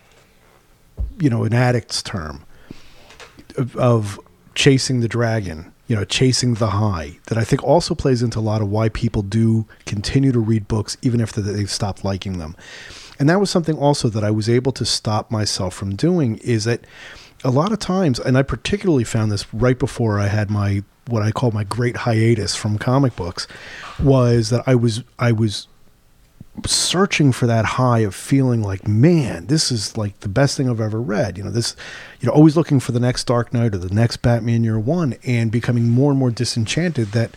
[1.18, 2.44] you know, an addict's term
[3.56, 4.20] of, of
[4.54, 5.72] chasing the dragon.
[5.88, 7.18] You know, chasing the high.
[7.28, 10.66] That I think also plays into a lot of why people do continue to read
[10.66, 12.56] books even after they've stopped liking them.
[13.20, 16.38] And that was something also that I was able to stop myself from doing.
[16.38, 16.80] Is that
[17.44, 21.22] a lot of times, and I particularly found this right before I had my what
[21.22, 23.46] I call my great hiatus from comic books,
[24.02, 25.68] was that I was I was
[26.64, 30.80] searching for that high of feeling like, man, this is like the best thing I've
[30.80, 31.36] ever read.
[31.36, 31.76] You know, this,
[32.20, 35.16] you know, always looking for the next Dark Knight or the next Batman Year One,
[35.24, 37.32] and becoming more and more disenchanted that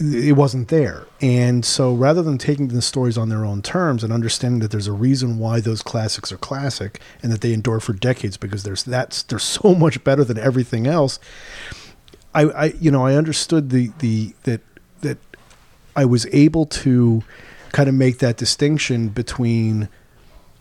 [0.00, 1.06] it wasn't there.
[1.20, 4.86] And so rather than taking the stories on their own terms and understanding that there's
[4.86, 8.84] a reason why those classics are classic and that they endure for decades because there's
[8.84, 11.18] that's they're so much better than everything else.
[12.34, 14.60] I, I you know, I understood the the that
[15.00, 15.18] that
[15.96, 17.24] I was able to
[17.72, 19.88] kind of make that distinction between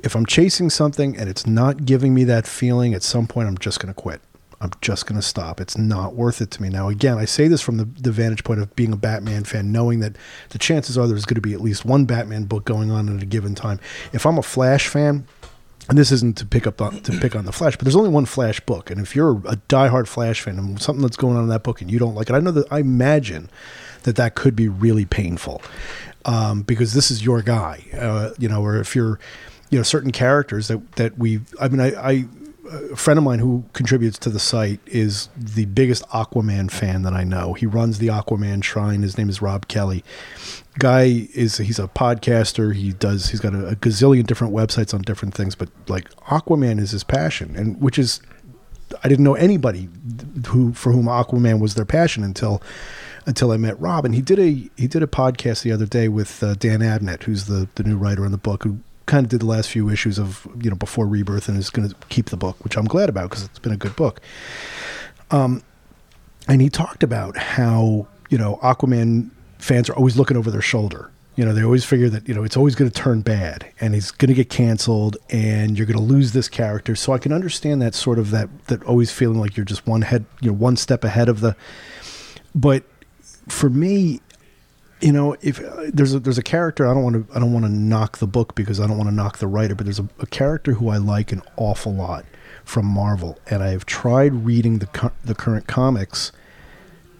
[0.03, 3.57] if I'm chasing something and it's not giving me that feeling, at some point I'm
[3.57, 4.21] just going to quit.
[4.59, 5.61] I'm just going to stop.
[5.61, 6.69] It's not worth it to me.
[6.69, 9.71] Now, again, I say this from the, the vantage point of being a Batman fan,
[9.71, 10.15] knowing that
[10.49, 13.21] the chances are there's going to be at least one Batman book going on at
[13.21, 13.79] a given time.
[14.13, 15.27] If I'm a Flash fan,
[15.89, 18.09] and this isn't to pick up on, to pick on the Flash, but there's only
[18.09, 21.43] one Flash book, and if you're a diehard Flash fan and something that's going on
[21.43, 23.49] in that book and you don't like it, I know that I imagine
[24.03, 25.61] that that could be really painful
[26.27, 29.19] um, because this is your guy, uh, you know, or if you're,
[29.71, 32.25] you know, certain characters that that we, I mean, I, I
[32.69, 37.13] a friend of mine who contributes to the site is the biggest Aquaman fan that
[37.13, 37.53] I know.
[37.53, 39.01] He runs the Aquaman Shrine.
[39.01, 40.03] His name is Rob Kelly.
[40.77, 42.75] Guy is he's a podcaster.
[42.75, 46.79] He does he's got a, a gazillion different websites on different things, but like Aquaman
[46.79, 48.21] is his passion, and which is
[49.03, 49.89] I didn't know anybody
[50.47, 52.61] who for whom Aquaman was their passion until
[53.27, 54.05] until I met Rob.
[54.05, 57.23] And he did a he did a podcast the other day with uh, Dan Abnett,
[57.23, 59.89] who's the the new writer on the book, who kind of did the last few
[59.89, 62.85] issues of you know before Rebirth and is going to keep the book, which I'm
[62.85, 64.21] glad about because it's been a good book.
[65.29, 65.61] Um,
[66.47, 71.11] and he talked about how you know Aquaman fans are always looking over their shoulder.
[71.35, 73.93] You know, they always figure that you know it's always going to turn bad, and
[73.93, 76.95] he's going to get canceled, and you're going to lose this character.
[76.95, 80.03] So I can understand that sort of that that always feeling like you're just one
[80.03, 81.55] head, you know, one step ahead of the.
[82.55, 82.83] But
[83.47, 84.21] for me,
[85.01, 87.53] you know, if uh, there's a, there's a character I don't want to I don't
[87.53, 89.99] want to knock the book because I don't want to knock the writer, but there's
[89.99, 92.25] a, a character who I like an awful lot
[92.65, 96.31] from Marvel, and I have tried reading the the current comics,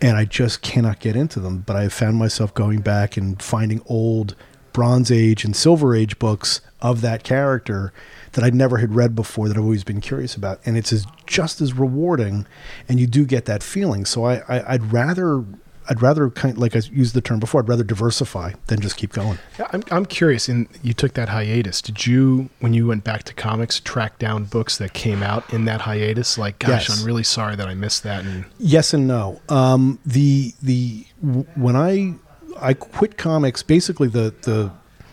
[0.01, 1.63] and I just cannot get into them.
[1.65, 4.35] But I have found myself going back and finding old
[4.73, 7.93] Bronze Age and Silver Age books of that character
[8.33, 11.05] that I'd never had read before that I've always been curious about, and it's as,
[11.25, 12.45] just as rewarding,
[12.87, 14.05] and you do get that feeling.
[14.05, 15.43] So I, I I'd rather
[15.89, 17.61] I'd rather kind of, like I used the term before.
[17.61, 19.37] I'd rather diversify than just keep going.
[19.57, 20.49] Yeah, I'm, I'm curious.
[20.49, 21.81] And you took that hiatus.
[21.81, 25.65] Did you, when you went back to comics, track down books that came out in
[25.65, 26.37] that hiatus?
[26.37, 26.99] Like, gosh, Yes.
[26.99, 28.25] I'm really sorry that I missed that.
[28.25, 29.41] And Yes and no.
[29.49, 32.15] Um, the the w- when I
[32.59, 34.71] I quit comics, basically the the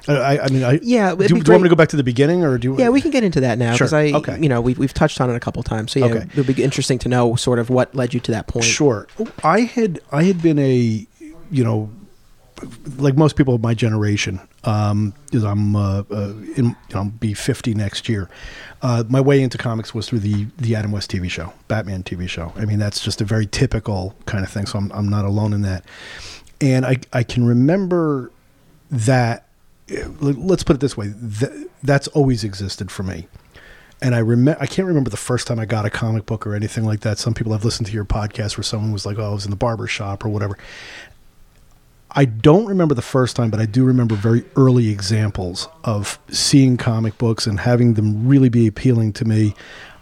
[0.08, 2.04] I, I mean I Yeah, Do, do you want me to go back to the
[2.04, 3.98] beginning or do you, Yeah, we can get into that now because Sure.
[3.98, 4.38] I, Okay.
[4.40, 5.92] you know, we've we've touched on it a couple times.
[5.92, 6.26] So yeah, Okay.
[6.32, 8.64] it'll be interesting to know sort of what led you to that point.
[8.64, 9.06] Sure.
[9.42, 11.06] I had I had been a
[11.50, 11.90] you know
[12.98, 17.04] like most people of my generation um because I'm uh, uh in, you know, I'll
[17.10, 18.28] be 50 next year.
[18.82, 22.28] Uh my way into comics was through the the Adam West TV show, Batman TV
[22.28, 22.52] show.
[22.56, 25.52] I mean that's just a very typical kind of thing so I'm I'm not alone
[25.52, 25.84] in that.
[26.60, 28.30] And I I can remember
[28.90, 29.43] that
[29.88, 33.28] let's put it this way, th- that's always existed for me
[34.04, 36.54] and I remember I can't remember the first time I got a comic book or
[36.54, 37.18] anything like that.
[37.18, 39.50] Some people have listened to your podcast where someone was like, "Oh, I was in
[39.50, 40.58] the barber shop or whatever."
[42.10, 46.76] I don't remember the first time, but I do remember very early examples of seeing
[46.76, 49.54] comic books and having them really be appealing to me,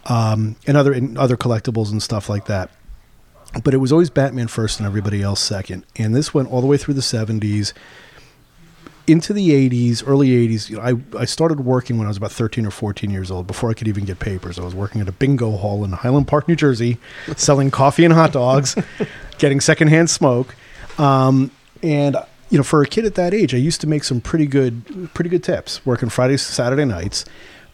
[0.06, 2.70] um, and other and other collectibles and stuff like that.
[3.62, 6.66] But it was always Batman first and everybody else second, and this went all the
[6.66, 7.72] way through the seventies
[9.06, 12.32] into the 80s, early 80s, you know, I, I started working when I was about
[12.32, 14.58] 13 or 14 years old before I could even get papers.
[14.58, 16.98] I was working at a bingo hall in Highland Park, New Jersey,
[17.36, 18.76] selling coffee and hot dogs,
[19.38, 20.54] getting secondhand smoke.
[20.98, 21.50] Um,
[21.82, 22.16] and,
[22.50, 25.10] you know, for a kid at that age, I used to make some pretty good,
[25.14, 27.24] pretty good tips working Fridays, Saturday nights.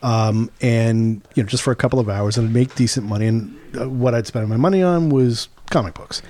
[0.02, 3.26] Um, and, you know, just for a couple of hours and I'd make decent money.
[3.26, 6.22] And uh, what I'd spend my money on was comic books.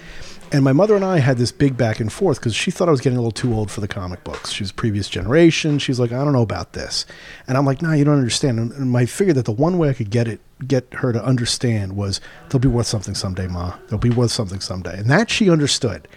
[0.50, 2.90] And my mother and I had this big back and forth because she thought I
[2.90, 4.50] was getting a little too old for the comic books.
[4.50, 5.78] She was previous generation.
[5.78, 7.04] She's like, I don't know about this,
[7.46, 8.58] and I'm like, Nah, you don't understand.
[8.58, 11.96] And, I figured that the one way I could get it, get her to understand
[11.96, 13.74] was they'll be worth something someday, ma.
[13.88, 16.08] They'll be worth something someday, and that she understood.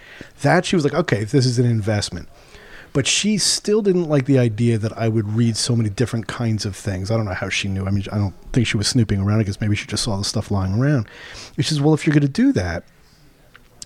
[0.43, 2.29] That she was like, okay, this is an investment.
[2.93, 6.65] But she still didn't like the idea that I would read so many different kinds
[6.65, 7.09] of things.
[7.09, 7.85] I don't know how she knew.
[7.85, 9.39] I mean, I don't think she was snooping around.
[9.39, 11.07] I guess maybe she just saw the stuff lying around.
[11.55, 12.83] And she says, well, if you're going to do that,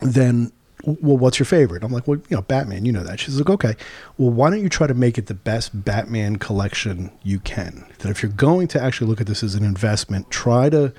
[0.01, 0.51] then
[0.85, 1.83] well, what's your favorite?
[1.83, 2.85] I'm like, well, you know, Batman.
[2.85, 3.19] You know that.
[3.19, 3.75] She's like, okay.
[4.17, 7.85] Well, why don't you try to make it the best Batman collection you can?
[7.99, 10.93] That if you're going to actually look at this as an investment, try to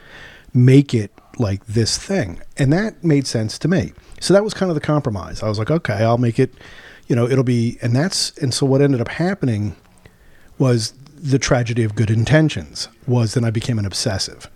[0.52, 2.40] make it like this thing.
[2.56, 3.92] And that made sense to me.
[4.20, 5.42] So that was kind of the compromise.
[5.42, 6.54] I was like, okay, I'll make it.
[7.06, 9.76] You know, it'll be, and that's, and so what ended up happening
[10.59, 12.88] was the tragedy of good intentions.
[13.06, 14.50] Was then I became an obsessive.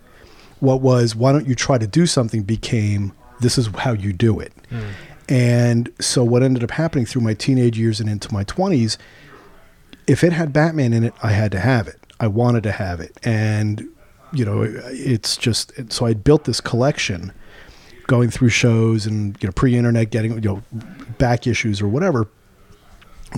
[0.59, 2.43] What was, why don't you try to do something?
[2.43, 4.53] Became this is how you do it.
[4.69, 4.91] Mm.
[5.29, 8.97] And so what ended up happening through my teenage years and into my 20s,
[10.07, 11.99] if it had Batman in it, I had to have it.
[12.19, 13.17] I wanted to have it.
[13.23, 13.87] And,
[14.33, 17.31] you know, it's just, so I built this collection
[18.07, 20.63] going through shows and, you know, pre internet getting, you know,
[21.17, 22.27] back issues or whatever,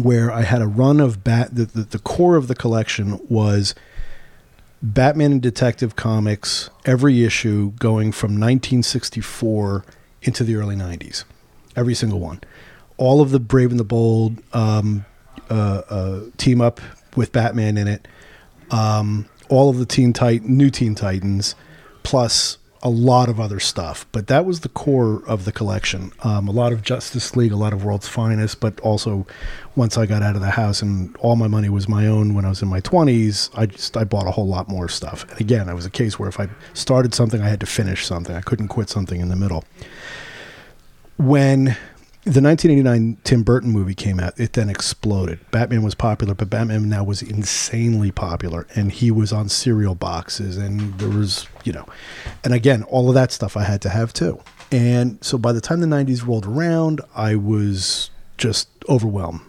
[0.01, 3.75] where I had a run of Bat, the, the, the core of the collection was
[4.83, 9.85] Batman and Detective Comics, every issue going from 1964
[10.21, 11.23] into the early 90s
[11.75, 12.41] every single one.
[12.97, 15.05] All of the Brave and the Bold um,
[15.49, 16.79] uh, uh, team up
[17.15, 18.07] with Batman in it.
[18.71, 21.55] Um, all of the Teen Titan, new Teen Titans,
[22.03, 24.05] plus a lot of other stuff.
[24.11, 26.11] But that was the core of the collection.
[26.21, 29.25] Um, a lot of Justice League, a lot of World's Finest, but also
[29.75, 32.45] once I got out of the house and all my money was my own when
[32.45, 35.27] I was in my 20s, I just I bought a whole lot more stuff.
[35.31, 38.05] And again, it was a case where if I started something, I had to finish
[38.05, 38.35] something.
[38.35, 39.63] I couldn't quit something in the middle
[41.17, 41.77] when
[42.25, 45.39] the 1989 Tim Burton movie came out, it then exploded.
[45.51, 50.55] Batman was popular, but Batman now was insanely popular, and he was on cereal boxes,
[50.55, 51.85] and there was, you know,
[52.45, 54.39] and again, all of that stuff I had to have too.
[54.71, 59.41] And so by the time the 90s rolled around, I was just overwhelmed.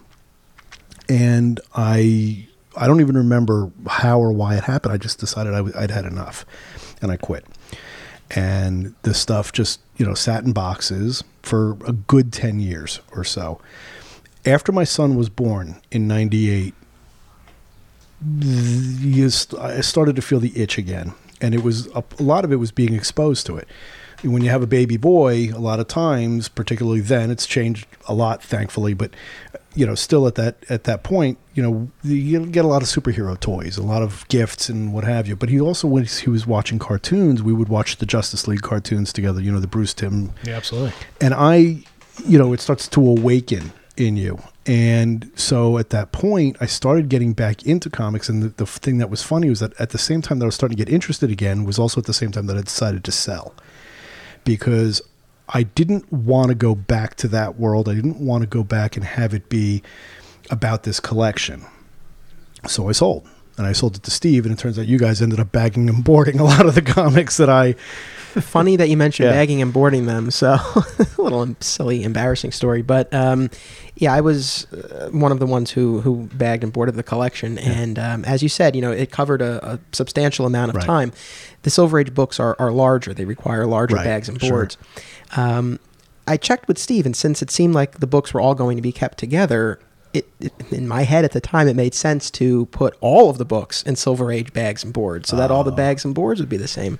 [1.07, 4.93] And I I don't even remember how or why it happened.
[4.93, 6.45] I just decided I'd had enough,
[7.01, 7.45] and I quit
[8.31, 13.23] and the stuff just you know sat in boxes for a good 10 years or
[13.23, 13.59] so.
[14.45, 16.73] After my son was born in 98
[19.59, 22.55] i started to feel the itch again and it was a, a lot of it
[22.55, 23.67] was being exposed to it.
[24.23, 28.13] When you have a baby boy a lot of times particularly then it's changed a
[28.13, 29.11] lot thankfully but
[29.75, 32.87] you know, still at that at that point, you know, you get a lot of
[32.87, 35.35] superhero toys, a lot of gifts and what have you.
[35.35, 39.11] But he also, when he was watching cartoons, we would watch the Justice League cartoons
[39.11, 39.41] together.
[39.41, 40.31] You know, the Bruce Timm.
[40.43, 40.93] Yeah, absolutely.
[41.19, 41.83] And I,
[42.25, 44.39] you know, it starts to awaken in you.
[44.65, 48.29] And so at that point, I started getting back into comics.
[48.29, 50.47] And the, the thing that was funny was that at the same time that I
[50.47, 53.03] was starting to get interested again, was also at the same time that I decided
[53.03, 53.53] to sell
[54.43, 55.01] because
[55.49, 57.87] I didn't want to go back to that world.
[57.87, 59.83] I didn't want to go back and have it be
[60.49, 61.65] about this collection.
[62.67, 63.27] So I sold.
[63.57, 65.87] And I sold it to Steve, and it turns out you guys ended up bagging
[65.87, 67.73] and boarding a lot of the comics that I.
[68.35, 69.31] Funny that you mentioned yeah.
[69.31, 70.29] bagging and boarding them.
[70.29, 70.57] So,
[71.17, 72.81] a little silly, embarrassing story.
[72.81, 73.49] But um,
[73.95, 77.55] yeah, I was uh, one of the ones who, who bagged and boarded the collection.
[77.55, 77.71] Yeah.
[77.71, 80.85] And um, as you said, you know, it covered a, a substantial amount of right.
[80.85, 81.13] time.
[81.61, 84.03] The Silver Age books are, are larger, they require larger right.
[84.03, 84.77] bags and boards.
[84.77, 85.03] Sure.
[85.35, 85.79] Um,
[86.27, 88.81] I checked with Steve, and since it seemed like the books were all going to
[88.81, 89.79] be kept together,
[90.13, 93.37] it, it, in my head at the time, it made sense to put all of
[93.37, 95.75] the books in Silver Age bags and boards, so that all the ah.
[95.75, 96.99] bags and boards would be the same.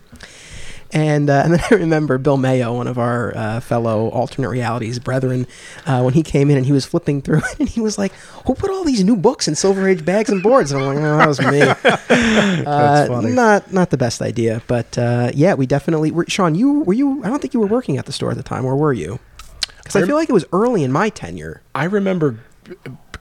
[0.96, 4.98] And, uh, and then I remember Bill Mayo, one of our uh, fellow alternate realities
[4.98, 5.46] brethren,
[5.86, 8.14] uh, when he came in and he was flipping through it, and he was like,
[8.48, 11.04] "Who put all these new books in Silver Age bags and boards?" And I'm like,
[11.04, 11.60] "Oh, that was me."
[12.10, 13.32] That's uh, funny.
[13.34, 16.12] Not not the best idea, but uh, yeah, we definitely.
[16.12, 17.24] Were, Sean, you were you?
[17.24, 19.20] I don't think you were working at the store at the time, or were you?
[19.78, 21.62] Because I, I feel like it was early in my tenure.
[21.76, 22.40] I remember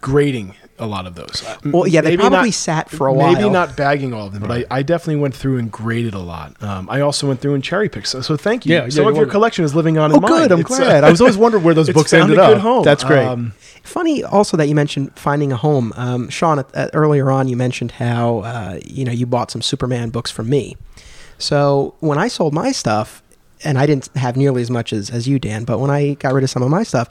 [0.01, 1.45] grading a lot of those.
[1.65, 3.33] Well, yeah, they maybe probably not, sat for a maybe while.
[3.35, 6.19] Maybe not bagging all of them, but I, I, definitely went through and graded a
[6.19, 6.61] lot.
[6.63, 8.09] Um, I also went through and cherry picked.
[8.09, 8.75] So, so thank you.
[8.75, 10.31] Yeah, Some yeah, of your collection is living on oh, in mine.
[10.31, 10.53] good.
[10.53, 11.05] I'm it's, glad.
[11.05, 12.59] Uh, I was always wondering where those books ended up.
[12.59, 12.85] Home.
[12.85, 13.25] That's great.
[13.25, 13.53] Um,
[13.83, 15.93] Funny also that you mentioned finding a home.
[15.97, 19.63] Um, Sean, at, at, earlier on, you mentioned how uh, you know you bought some
[19.63, 20.77] Superman books from me.
[21.39, 23.23] So when I sold my stuff,
[23.63, 26.33] and I didn't have nearly as much as, as you, Dan, but when I got
[26.33, 27.09] rid of some of my stuff,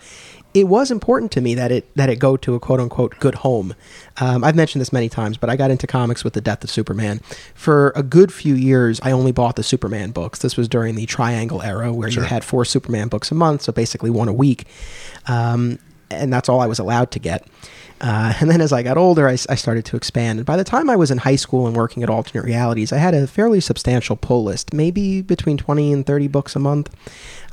[0.54, 3.36] it was important to me that it that it go to a quote unquote good
[3.36, 3.74] home.
[4.18, 6.70] Um, I've mentioned this many times, but I got into comics with the death of
[6.70, 7.20] Superman.
[7.56, 10.39] For a good few years, I only bought the Superman books.
[10.39, 12.24] This was during the Triangle era, where Sure.
[12.24, 14.66] you had four Superman books a month, so basically one a week,
[15.28, 15.80] um,
[16.12, 17.47] and that's all I was allowed to get.
[18.01, 20.39] Uh, and then as I got older, I started to expand.
[20.39, 22.97] And by the time I was in high school and working at Alternate Realities, I
[22.97, 26.89] had a fairly substantial pull list, maybe between 20 and 30 books a month.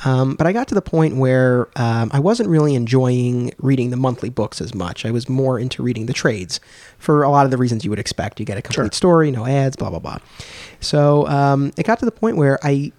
[0.05, 3.97] Um, but I got to the point where um, I wasn't really enjoying reading the
[3.97, 5.05] monthly books as much.
[5.05, 6.61] I was more into reading the trades
[6.99, 8.41] for a lot of the reasons you would expect.
[8.41, 10.19] You get a complete story, no ads, blah, blah, blah.
[10.81, 12.93] So um, it got to the point where I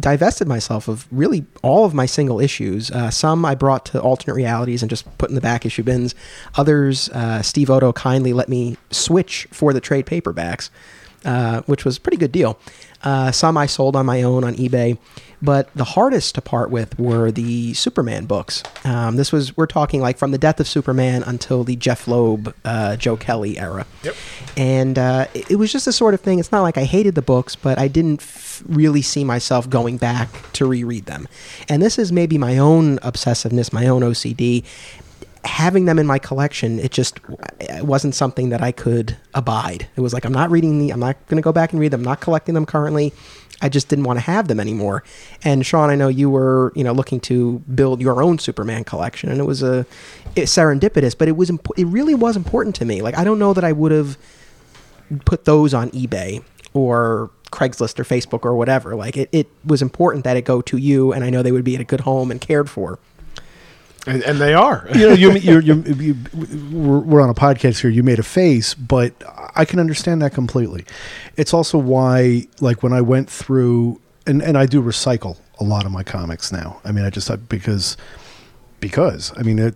[0.00, 2.90] divested myself of really all of my single issues.
[2.90, 6.14] Uh, some I brought to alternate realities and just put in the back issue bins.
[6.56, 10.68] Others, uh, Steve Odo kindly let me switch for the trade paperbacks,
[11.24, 12.58] uh, which was a pretty good deal.
[13.02, 14.98] Uh, some I sold on my own on eBay.
[15.40, 18.62] But the hardest to part with were the Superman books.
[18.84, 22.54] Um, this was, we're talking like from the death of Superman until the Jeph Loeb,
[22.64, 23.86] uh, Joe Kelly era.
[24.02, 24.16] Yep.
[24.56, 27.14] And uh, it, it was just the sort of thing, it's not like I hated
[27.14, 31.28] the books, but I didn't f- really see myself going back to reread them.
[31.68, 34.64] And this is maybe my own obsessiveness, my own OCD.
[35.44, 37.20] Having them in my collection, it just
[37.60, 39.88] it wasn't something that I could abide.
[39.96, 41.92] It was like, I'm not reading the, I'm not going to go back and read
[41.92, 43.12] them, I'm not collecting them currently.
[43.60, 45.02] I just didn't want to have them anymore.
[45.42, 49.30] And Sean, I know you were, you know, looking to build your own Superman collection,
[49.30, 49.84] and it was a
[50.36, 53.02] it, serendipitous, but it was imp- it really was important to me.
[53.02, 54.16] Like I don't know that I would have
[55.24, 58.94] put those on eBay or Craigslist or Facebook or whatever.
[58.94, 61.64] Like it, it was important that it go to you, and I know they would
[61.64, 62.98] be at a good home and cared for.
[64.06, 64.86] And, and they are.
[64.94, 66.16] you know, you, you, you, you,
[66.72, 67.90] we're, we're on a podcast here.
[67.90, 69.12] You made a face, but
[69.54, 70.84] I can understand that completely.
[71.36, 75.84] It's also why, like, when I went through, and, and I do recycle a lot
[75.84, 76.80] of my comics now.
[76.84, 77.96] I mean, I just because
[78.80, 79.70] because I mean, there,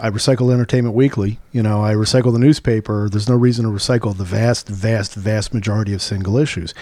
[0.00, 1.38] I recycle Entertainment Weekly.
[1.52, 3.08] You know, I recycle the newspaper.
[3.08, 6.74] There's no reason to recycle the vast, vast, vast majority of single issues,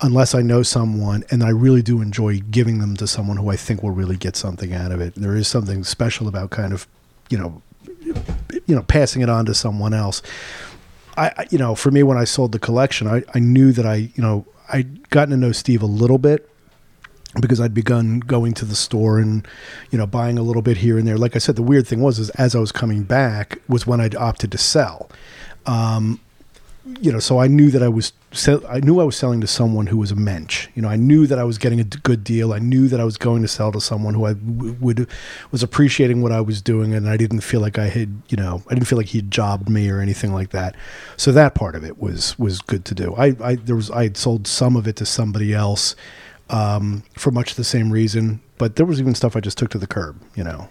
[0.00, 3.56] unless I know someone and I really do enjoy giving them to someone who I
[3.56, 5.14] think will really get something out of it.
[5.14, 6.86] There is something special about kind of,
[7.30, 7.62] you know,
[8.66, 10.22] you know, passing it on to someone else.
[11.16, 13.94] I, you know, for me, when I sold the collection, I, I knew that I,
[14.14, 16.48] you know, I'd gotten to know Steve a little bit
[17.40, 19.46] because I'd begun going to the store and,
[19.90, 21.16] you know, buying a little bit here and there.
[21.16, 24.00] Like I said, the weird thing was, is as I was coming back was when
[24.00, 25.10] I'd opted to sell.
[25.64, 26.20] Um,
[27.00, 29.46] you know, so I knew that I was, sell- I knew I was selling to
[29.46, 30.66] someone who was a mensch.
[30.74, 32.52] You know, I knew that I was getting a good deal.
[32.52, 35.08] I knew that I was going to sell to someone who I w- would
[35.52, 38.64] was appreciating what I was doing, and I didn't feel like I had, you know,
[38.68, 40.74] I didn't feel like he jobbed me or anything like that.
[41.16, 43.14] So that part of it was was good to do.
[43.14, 45.94] I, I there was I had sold some of it to somebody else
[46.52, 49.78] um, for much the same reason, but there was even stuff I just took to
[49.78, 50.20] the curb.
[50.36, 50.68] You know,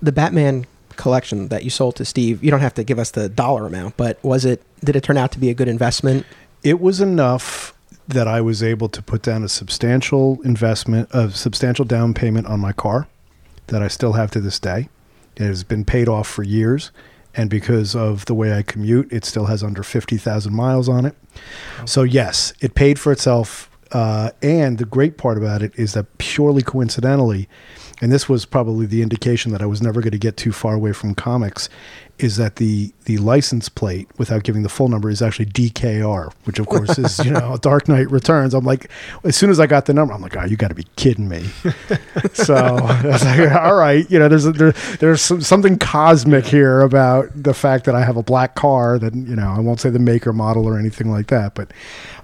[0.00, 0.66] The Batman
[0.96, 3.96] collection that you sold to Steve, you don't have to give us the dollar amount,
[3.96, 4.62] but was it?
[4.82, 6.24] Did it turn out to be a good investment?
[6.64, 7.72] it was enough
[8.08, 12.58] that I was able to put down a substantial investment, a substantial down payment on
[12.58, 13.06] my car
[13.68, 14.88] that I still have to this day.
[15.36, 16.90] It has been paid off for years,
[17.34, 21.04] and because of the way I commute, it still has under fifty thousand miles on
[21.04, 21.14] it.
[21.84, 23.67] So yes, it paid for itself.
[23.92, 27.48] Uh, and the great part about it is that purely coincidentally,
[28.00, 30.74] and this was probably the indication that I was never going to get too far
[30.74, 31.68] away from comics,
[32.18, 36.58] is that the the license plate, without giving the full number, is actually DKR, which
[36.58, 38.54] of course is you know Dark Knight Returns.
[38.54, 38.90] I'm like,
[39.24, 41.28] as soon as I got the number, I'm like, oh, you got to be kidding
[41.28, 41.44] me.
[42.34, 46.44] so I was like, all right, you know, there's a, there, there's some, something cosmic
[46.44, 49.80] here about the fact that I have a black car that you know I won't
[49.80, 51.72] say the maker model or anything like that, but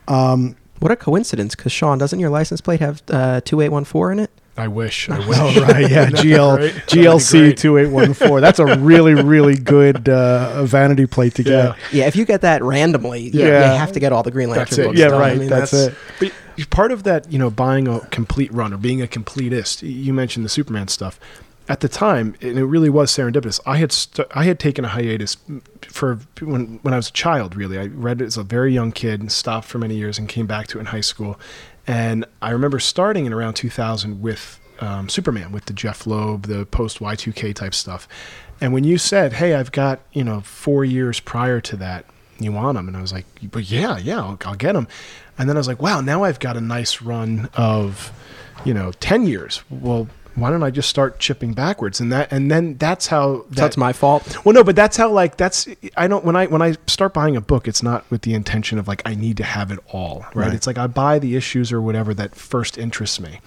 [0.08, 1.54] um, What a coincidence!
[1.54, 4.30] Because Sean, doesn't your license plate have uh, two eight one four in it?
[4.54, 5.08] I wish.
[5.08, 5.38] I wish.
[5.40, 6.74] Oh right, yeah, GL great.
[6.74, 8.42] GLC two eight one four.
[8.42, 11.52] That's a really really good uh, vanity plate to get.
[11.52, 11.74] Yeah.
[11.90, 13.46] Yeah, if you get that randomly, yeah.
[13.46, 13.72] Yeah.
[13.72, 14.98] you have to get all the Green Lantern That's books.
[14.98, 15.20] Yeah, done.
[15.20, 15.94] right, that's it.
[16.20, 16.34] But
[16.68, 19.80] part of that, you know, buying a complete run or being a completist.
[19.82, 21.18] You mentioned the Superman stuff.
[21.66, 23.58] At the time, and it really was serendipitous.
[23.64, 25.38] I had st- I had taken a hiatus
[25.80, 27.56] for when when I was a child.
[27.56, 30.28] Really, I read it as a very young kid and stopped for many years and
[30.28, 31.40] came back to it in high school.
[31.86, 36.66] And I remember starting in around 2000 with um, Superman, with the Jeph Loeb, the
[36.66, 38.08] post Y2K type stuff.
[38.60, 42.04] And when you said, "Hey, I've got you know four years prior to that,
[42.38, 44.86] you want them?" and I was like, "But yeah, yeah, I'll, I'll get them."
[45.38, 48.12] And then I was like, "Wow, now I've got a nice run of,
[48.64, 52.00] you know, ten years." Well, why don't I just start chipping backwards?
[52.00, 54.44] And that, and then that's how So that's my fault.
[54.44, 57.36] well, no, but that's how like that's I don't when I when I start buying
[57.36, 60.20] a book, it's not with the intention of like I need to have it all,
[60.34, 60.46] right?
[60.46, 60.54] Right.
[60.54, 63.40] It's like I buy the issues or whatever that first interests me.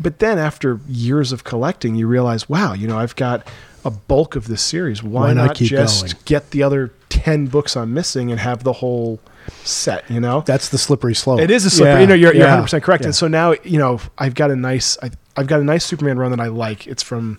[0.00, 3.46] But then after years of collecting, you realize, wow, you know, I've got
[3.84, 5.02] a bulk of this series.
[5.02, 6.22] Why, Why not just going?
[6.24, 9.20] get the other ten books I'm missing and have the whole
[9.64, 10.08] set?
[10.10, 11.40] You know, That's the slippery slope.
[11.40, 11.92] it is a slippery.
[11.94, 13.02] Yeah, you know, you're, you're yeah, 100 percent correct.
[13.02, 13.08] yeah.
[13.08, 16.18] And so now, you know, I've got a nice, I, I've got a nice Superman
[16.18, 16.86] run that I like.
[16.86, 17.38] It's from,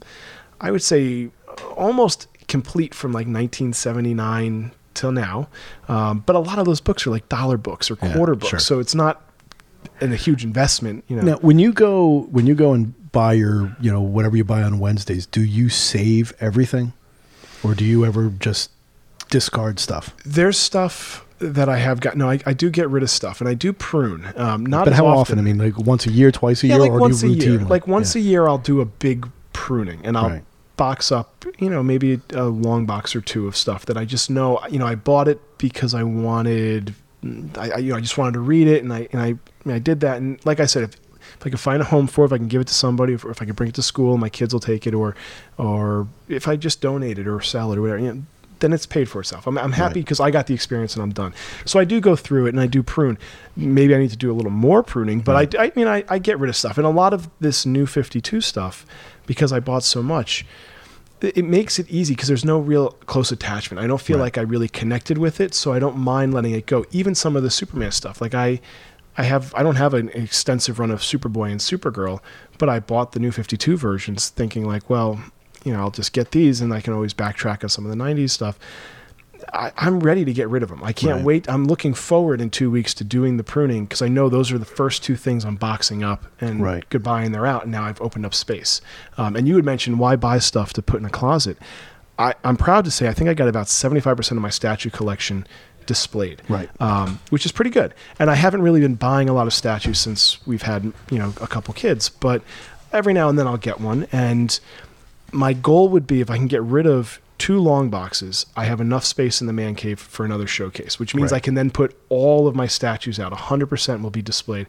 [0.62, 1.30] I would say,
[1.78, 5.48] almost complete from like 1979 till now.
[5.88, 8.50] Um, but a lot of those books are like dollar books or Yeah, quarter books,
[8.50, 8.60] sure.
[8.60, 9.22] so it's not
[10.02, 11.04] an, a huge investment.
[11.08, 14.36] You know, Now, when you go when you go and buy your you know whatever
[14.38, 16.94] you buy on Wednesdays, do you save everything,
[17.64, 18.72] or do you ever just
[19.30, 20.16] discard stuff?
[20.26, 22.16] there's stuff that I have got.
[22.18, 24.32] No, I, I do get rid of stuff, and I do prune.
[24.36, 25.38] Um, not but how often?
[25.40, 27.30] I mean, like once a year, twice a yeah, year, like or once do a
[27.30, 27.70] you routinely?
[27.70, 28.22] Like once Yeah.
[28.22, 30.44] a year, I'll do a big pruning, and I'll Right.
[30.78, 34.30] box up, you know, maybe a long box or two of stuff that I just
[34.30, 36.96] know, you know, I bought it because I wanted,
[37.58, 39.80] I, I you know, I just wanted to read it, and I and I, I
[39.80, 40.96] did that, and like I said, if,
[41.40, 43.14] if I can find a home for it, if I can give it to somebody,
[43.14, 45.16] if, if I can bring it to school, my kids will take it, or
[45.58, 48.24] or if I just donate it or sell it or whatever, you know,
[48.64, 49.46] then it's paid for itself.
[49.46, 50.06] I'm, I'm happy Right.
[50.06, 51.34] because I got the experience and I'm done.
[51.66, 53.18] So I do go through it and I do prune.
[53.56, 55.62] Maybe I need to do a little more pruning, but mm-hmm.
[55.62, 56.78] I, I mean, I, I get rid of stuff.
[56.78, 58.86] And a lot of this new 52 stuff,
[59.26, 60.46] because I bought so much,
[61.22, 63.84] it it makes it easy because there's no real close attachment.
[63.84, 64.24] I don't feel Right.
[64.24, 66.86] like I really connected with it, so I don't mind letting it go.
[66.92, 68.60] Even some of the Superman stuff, like I,
[69.18, 72.20] I have, I don't have an extensive run of Superboy and Supergirl,
[72.58, 75.20] but I bought the new 52 versions, thinking like, well,
[75.64, 77.98] you know, I'll just get these, and I can always backtrack on some of the
[78.04, 78.60] 90s stuff.
[79.52, 80.82] I, I'm ready to get rid of them.
[80.84, 81.26] I can't Right.
[81.26, 81.50] wait.
[81.50, 84.58] I'm looking forward in two weeks to doing the pruning because I know those are
[84.58, 86.86] the first two things I'm boxing up and Right.
[86.90, 87.64] goodbye, and they're out.
[87.64, 88.80] And now I've opened up space.
[89.18, 91.58] Um, and you had mentioned why buy stuff to put in a closet.
[92.18, 95.46] I, I'm proud to say I think I got about 75% of my statue collection
[95.88, 96.70] displayed, Right.
[96.80, 97.94] um, which is pretty good.
[98.20, 101.34] And I haven't really been buying a lot of statues since we've had you know
[101.42, 102.42] a couple kids, but
[102.94, 104.08] every now and then I'll get one.
[104.14, 104.58] And
[105.34, 108.80] my goal would be if I can get rid of two long boxes, I have
[108.80, 111.38] enough space in the man cave for another showcase, which means Right.
[111.38, 113.34] I can then put all of my statues out.
[113.34, 114.68] 100% will be displayed.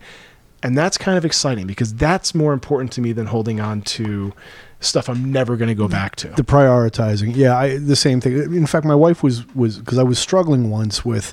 [0.63, 4.33] And that's kind of exciting because that's more important to me than holding on to
[4.81, 6.29] stuff I'm never going to go back to.
[6.29, 10.03] the prioritizing yeah I, the same thing in fact my wife was was because i
[10.03, 11.33] was struggling once with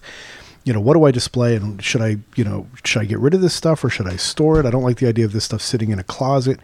[0.63, 3.33] you know what do i display and should i you know should i get rid
[3.33, 5.43] of this stuff or should i store it i don't like the idea of this
[5.43, 6.61] stuff sitting in a closet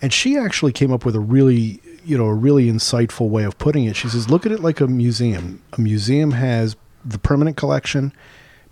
[0.00, 3.56] and she actually came up with a really you know a really insightful way of
[3.58, 7.56] putting it she says look at it like a museum a museum has the permanent
[7.56, 8.12] collection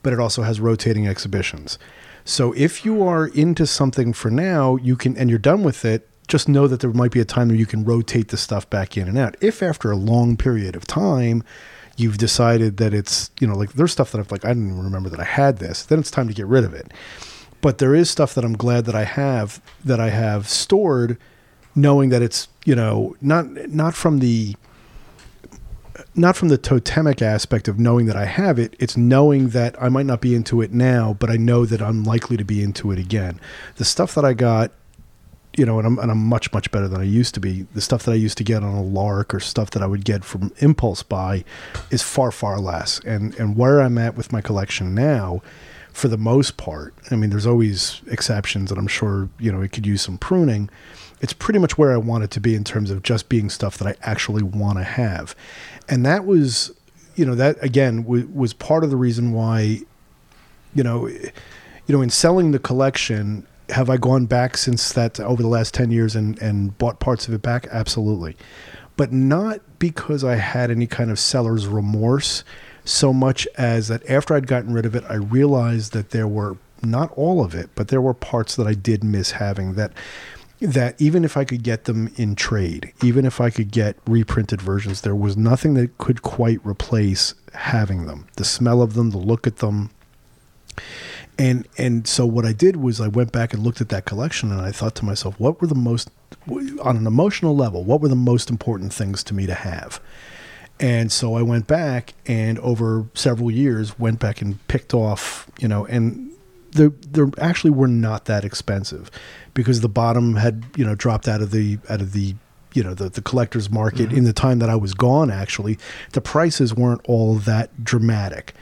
[0.03, 1.79] but it also has rotating exhibitions
[2.25, 6.09] so if you are into something for now you can and you're done with it
[6.29, 8.97] just know that there might be a time where you can rotate the stuff back
[8.97, 9.35] in and out.
[9.41, 11.43] If after a long period of time
[11.97, 14.85] you've decided that it's, you know, like there's stuff that I've like, I didn't even
[14.85, 16.93] remember that I had this, then it's time to get rid of it.
[17.61, 21.19] But there is stuff that I'm glad that I have that I have stored
[21.75, 24.55] knowing that it's, you know, not not from the
[26.15, 29.89] not from the totemic aspect of knowing that I have it, it's knowing that I
[29.89, 32.93] might not be into it now, but I know that I'm likely to be into
[32.93, 33.41] it again.
[33.77, 34.73] The stuff that I got
[35.57, 37.63] you know, and I'm and I'm much much better than I used to be.
[37.73, 40.05] The stuff that I used to get on a lark or stuff that I would
[40.05, 41.45] get from impulse buy
[41.91, 43.01] is far far less.
[43.07, 45.41] And and where I'm at with my collection now,
[45.99, 49.73] for the most part, I mean, there's always exceptions, and I'm sure you know it
[49.73, 50.71] could use some pruning.
[51.21, 53.79] It's pretty much where I want it to be in terms of just being stuff
[53.79, 55.35] that I actually want to have,
[55.89, 56.71] and that was,
[57.17, 59.81] you know, that again w- was part of the reason why,
[60.73, 61.33] you know, you
[61.89, 65.91] know, in selling the collection, have I gone back since that over the last 10
[65.91, 67.67] years and, and bought parts of it back?
[67.73, 68.37] Absolutely.
[68.97, 72.45] But not because I had any kind of seller's remorse
[72.89, 76.57] so much as that after I'd gotten rid of it, I realized that there were
[76.83, 79.93] not all of it, but there were parts that I did miss having that
[80.61, 84.61] that even if I could get them in trade, even if I could get reprinted
[84.61, 88.27] versions, there was nothing that could quite replace having them.
[88.35, 89.91] The smell of them, the look at them,
[91.39, 94.51] and and so what I did was I went back and looked at that collection
[94.51, 96.11] and I thought to myself, what were the most
[96.83, 100.01] on an emotional level, what were the most important things to me to have?
[100.81, 105.69] And so I went back and over several years went back and picked off, you
[105.69, 106.33] know, and
[106.73, 109.11] they they actually were not that expensive
[109.55, 112.35] because the bottom had, you know, dropped out of the out of the
[112.75, 115.79] you know the, the collector's market in the time that I was gone actually
[116.13, 118.55] the prices weren't all that dramatic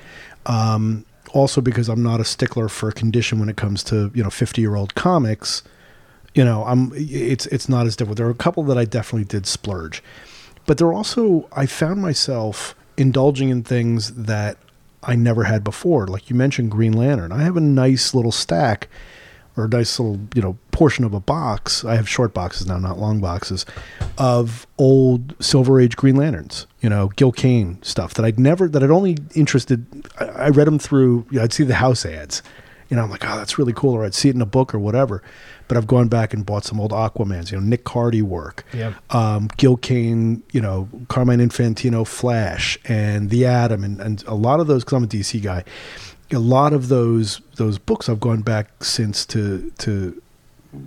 [0.46, 4.30] um, also because I'm not a stickler for condition when it comes to you know
[4.30, 5.62] 50 year old comics.
[6.34, 8.18] You know, I'm it's it's not as difficult.
[8.18, 10.02] There are a couple that I definitely did splurge,
[10.66, 14.58] but there also I found myself indulging in things that
[15.02, 16.06] I never had before.
[16.06, 17.32] Like you mentioned, Green Lantern.
[17.32, 18.88] I have a nice little stack
[19.56, 21.84] or a nice little you know portion of a box.
[21.84, 23.64] I have short boxes now, not long boxes,
[24.18, 26.66] of old Silver Age Green Lanterns.
[26.80, 29.86] You know, Gil Kane stuff that I'd never that I'd only interested.
[30.18, 31.26] I, I read them through.
[31.30, 32.42] You know, I'd see the house ads.
[32.88, 34.72] You know, I'm like, oh, that's really cool, or I'd see it in a book
[34.74, 35.22] or whatever.
[35.68, 37.50] But I've gone back and bought some old Aquamans.
[37.50, 38.64] You know, Nick Cardy work.
[38.72, 38.94] Yeah.
[39.10, 44.60] Um, Gil Kane, you know, Carmine Infantino Flash and The Atom and, and a lot
[44.60, 45.64] of those because I'm a DC guy.
[46.32, 50.20] A lot of those those books I've gone back since to to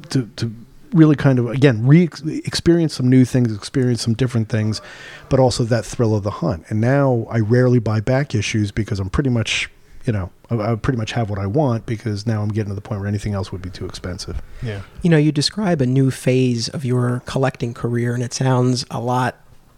[0.10, 0.54] to to
[0.94, 2.10] really kind of again re
[2.46, 4.82] experience some new things, experience some different things,
[5.30, 6.66] but also that thrill of the hunt.
[6.70, 9.70] And now I rarely buy back issues because I'm pretty much
[10.10, 12.74] you know I, I pretty much have what I want because now I'm getting to
[12.74, 14.42] the point where anything else would be too expensive.
[14.64, 14.82] Yeah.
[15.04, 19.00] You know, you describe a new phase of your collecting career, and it sounds a
[19.00, 19.36] lot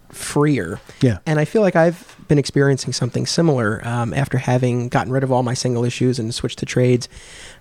[0.08, 0.80] freer.
[1.02, 1.18] Yeah.
[1.26, 5.30] And I feel like I've been experiencing something similar um, after having gotten rid of
[5.30, 7.10] all my single issues and switched to trades.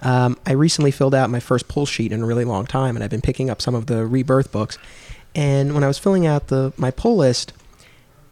[0.01, 3.03] Um, I recently filled out my first pull sheet in a really long time, and
[3.03, 4.77] I've been picking up some of the rebirth books.
[5.35, 7.51] And when I was filling out the my pull list,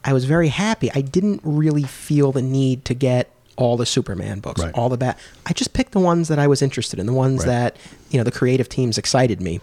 [0.05, 0.89] I was very happy.
[0.95, 3.29] I didn't really feel the need to get
[3.59, 4.73] all the Superman books, Right.
[4.73, 5.19] all the bat.
[5.45, 7.47] I just picked the ones that I was interested in, the ones Right.
[7.47, 7.77] that
[8.09, 9.59] you know the creative teams excited me.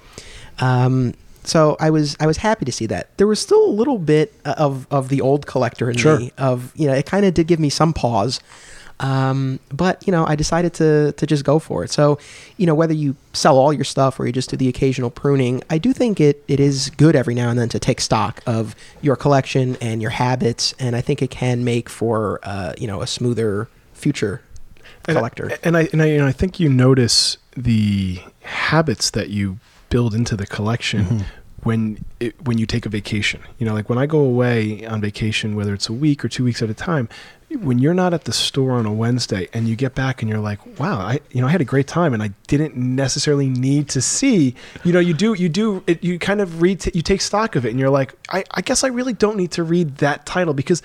[0.60, 3.08] Um, so I was I was happy to see that.
[3.16, 6.18] There was still a little bit of of the old collector in Sure.
[6.18, 6.32] me.
[6.38, 8.40] Of you know, it kind of did give me some pause.
[8.98, 11.90] Um, but you know, I decided to to just go for it.
[11.92, 12.18] So,
[12.56, 15.62] you know, whether you sell all your stuff or you just do the occasional pruning,
[15.68, 18.74] I do think it it is good every now and then to take stock of
[19.02, 23.02] your collection and your habits, and I think it can make for uh, you know
[23.02, 23.68] a smoother
[24.06, 24.42] future
[25.08, 25.46] And I- collector.
[25.62, 29.58] And I, and I and I think you notice the habits that you
[29.90, 31.22] build into the collection Mm-hmm.
[31.68, 31.80] when
[32.20, 33.40] it, when you take a vacation.
[33.58, 36.44] You know, like when I go away on vacation, whether it's a week or two
[36.44, 37.08] weeks at a time,
[37.68, 40.40] when you're not at the store on a Wednesday and you get back and you're
[40.50, 43.88] like, wow, I you know I had a great time and I didn't necessarily need
[43.96, 44.54] to see.
[44.84, 47.64] You know, you do you do it, you kind of read you take stock of
[47.66, 50.54] it and you're like, I, I guess I really don't need to read that title
[50.54, 50.82] because.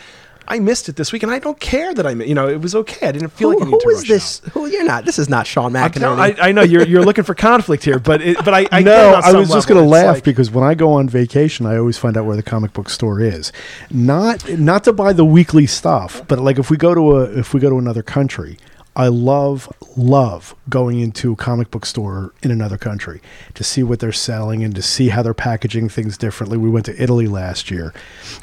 [0.47, 2.59] I missed it this week, and I don't care that I, mi- you know, it
[2.61, 3.07] was okay.
[3.07, 4.41] I didn't feel who, like I needed who to is rush this?
[4.45, 4.51] out.
[4.53, 5.05] Who you're not?
[5.05, 6.39] This is not Sean I'm McInerney.
[6.39, 9.09] I, I know you're you're looking for conflict here, but it, but I, I no,
[9.15, 11.65] on I some was just going to laugh like- because when I go on vacation,
[11.65, 13.51] I always find out where the comic book store is.
[13.91, 17.53] Not not to buy the weekly stuff, but like if we go to a if
[17.53, 18.57] we go to another country,
[18.95, 23.21] I love love going into a comic book store in another country
[23.53, 26.57] to see what they're selling and to see how they're packaging things differently.
[26.57, 27.93] We went to Italy last year,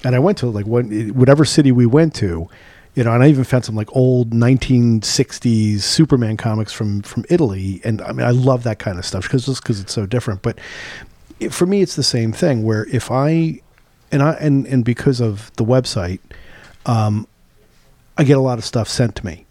[0.04, 2.48] and I went to like what, whatever city we went to.
[2.94, 7.80] You know, and I even found some like old 1960s Superman comics from from Italy,
[7.84, 10.42] and I mean, I love that kind of stuff because just because it's so different.
[10.42, 10.58] But
[11.38, 12.64] it, for me, it's the same thing.
[12.64, 13.60] Where if I
[14.10, 16.20] and I and and because of the website,
[16.86, 17.28] um,
[18.16, 19.44] I get a lot of stuff sent to me.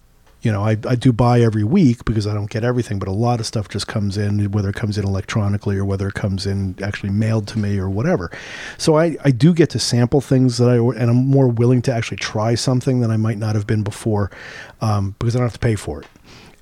[0.47, 3.11] You know, I, I do buy every week because I don't get everything, but a
[3.11, 6.45] lot of stuff just comes in, whether it comes in electronically or whether it comes
[6.45, 8.31] in actually mailed to me or whatever.
[8.77, 11.93] So I, I do get to sample things that I, and I'm more willing to
[11.93, 14.31] actually try something than I might not have been before
[14.79, 16.07] um, because I don't have to pay for it.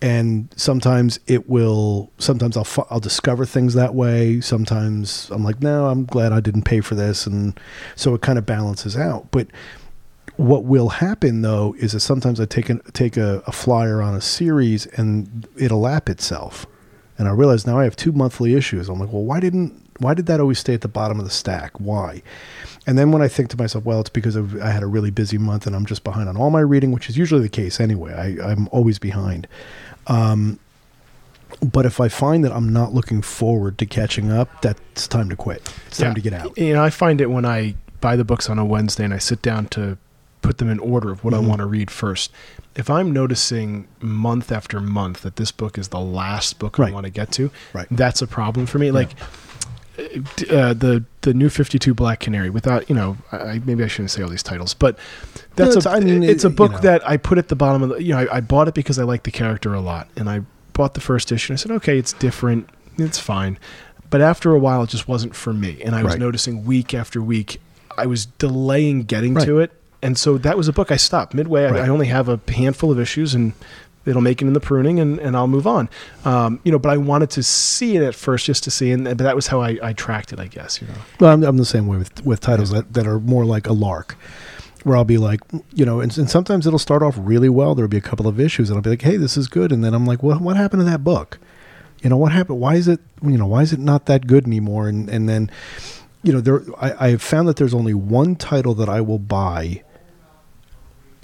[0.01, 4.41] And sometimes it will, sometimes I'll, I'll discover things that way.
[4.41, 7.27] Sometimes I'm like, no, I'm glad I didn't pay for this.
[7.27, 7.59] And
[7.95, 9.29] so it kind of balances out.
[9.29, 9.45] But
[10.37, 14.15] what will happen though is that sometimes I take a, take a, a flyer on
[14.15, 16.65] a series and it'll lap itself,
[17.17, 18.89] and I realize now I have two monthly issues.
[18.89, 21.31] I'm like, well, why didn't why did that always stay at the bottom of the
[21.31, 21.79] stack?
[21.79, 22.21] Why?
[22.85, 25.09] And then when I think to myself, well, it's because of, I had a really
[25.09, 27.79] busy month and I'm just behind on all my reading, which is usually the case
[27.79, 28.13] anyway.
[28.13, 29.47] I, I'm always behind.
[30.07, 30.59] Um,
[31.61, 35.35] but if I find that I'm not looking forward to catching up, that's time to
[35.37, 35.67] quit.
[35.87, 36.13] It's time Yeah.
[36.15, 36.57] to get out.
[36.57, 39.17] You know, I find it when I buy the books on a Wednesday and I
[39.19, 39.97] sit down to
[40.45, 41.37] put them in order of what Mhm.
[41.37, 42.31] I want to read first.
[42.75, 47.05] If I'm noticing month after month that this book is the last book I want
[47.05, 47.87] to get to, Right.
[47.89, 48.91] that's a problem for me.
[48.91, 49.15] Like
[49.97, 54.21] uh, the the new 52 Black Canary without, you know, I, maybe I shouldn't say
[54.21, 56.71] all these titles, but No, that's it's- a, I mean, it's a it- you book
[56.73, 56.77] know.
[56.79, 58.99] that I put at the bottom of the, you know, I, I bought it because
[58.99, 60.41] I like the character a lot and I
[60.73, 62.69] bought the first issue and I said, okay, it's different.
[62.97, 63.57] It's fine.
[64.09, 65.81] But after a while, it just wasn't for me.
[65.83, 66.19] And I was Right.
[66.19, 67.59] noticing week after week,
[67.97, 69.45] I was delaying getting Right.
[69.45, 69.71] to it.
[70.05, 71.65] And so that was a book I stopped midway.
[71.65, 71.85] I, Right.
[71.85, 73.53] I only have a handful of issues and
[74.05, 75.89] it'll make it in the pruning and, and I'll move on.
[76.25, 78.91] Um, you know, but I wanted to see it at first just to see.
[78.91, 80.93] And but that was how I, I tracked it, I guess, you know.
[81.19, 83.73] Well, I'm, I'm the same way with with titles that, that are more like a
[83.73, 84.15] lark,
[84.83, 85.41] where I'll be like,
[85.73, 87.73] you know, and, and sometimes it'll start off really well.
[87.73, 89.83] There'll be a couple of issues, and I'll be like, hey, this is good, and
[89.83, 91.39] then I'm like, what what happened to that book?
[92.03, 92.59] You know, what happened?
[92.59, 94.87] Why is it you know why is it not that good anymore?
[94.87, 95.49] And and then,
[96.21, 99.17] you know, there I, I have found that there's only one title that I will
[99.19, 99.81] buy.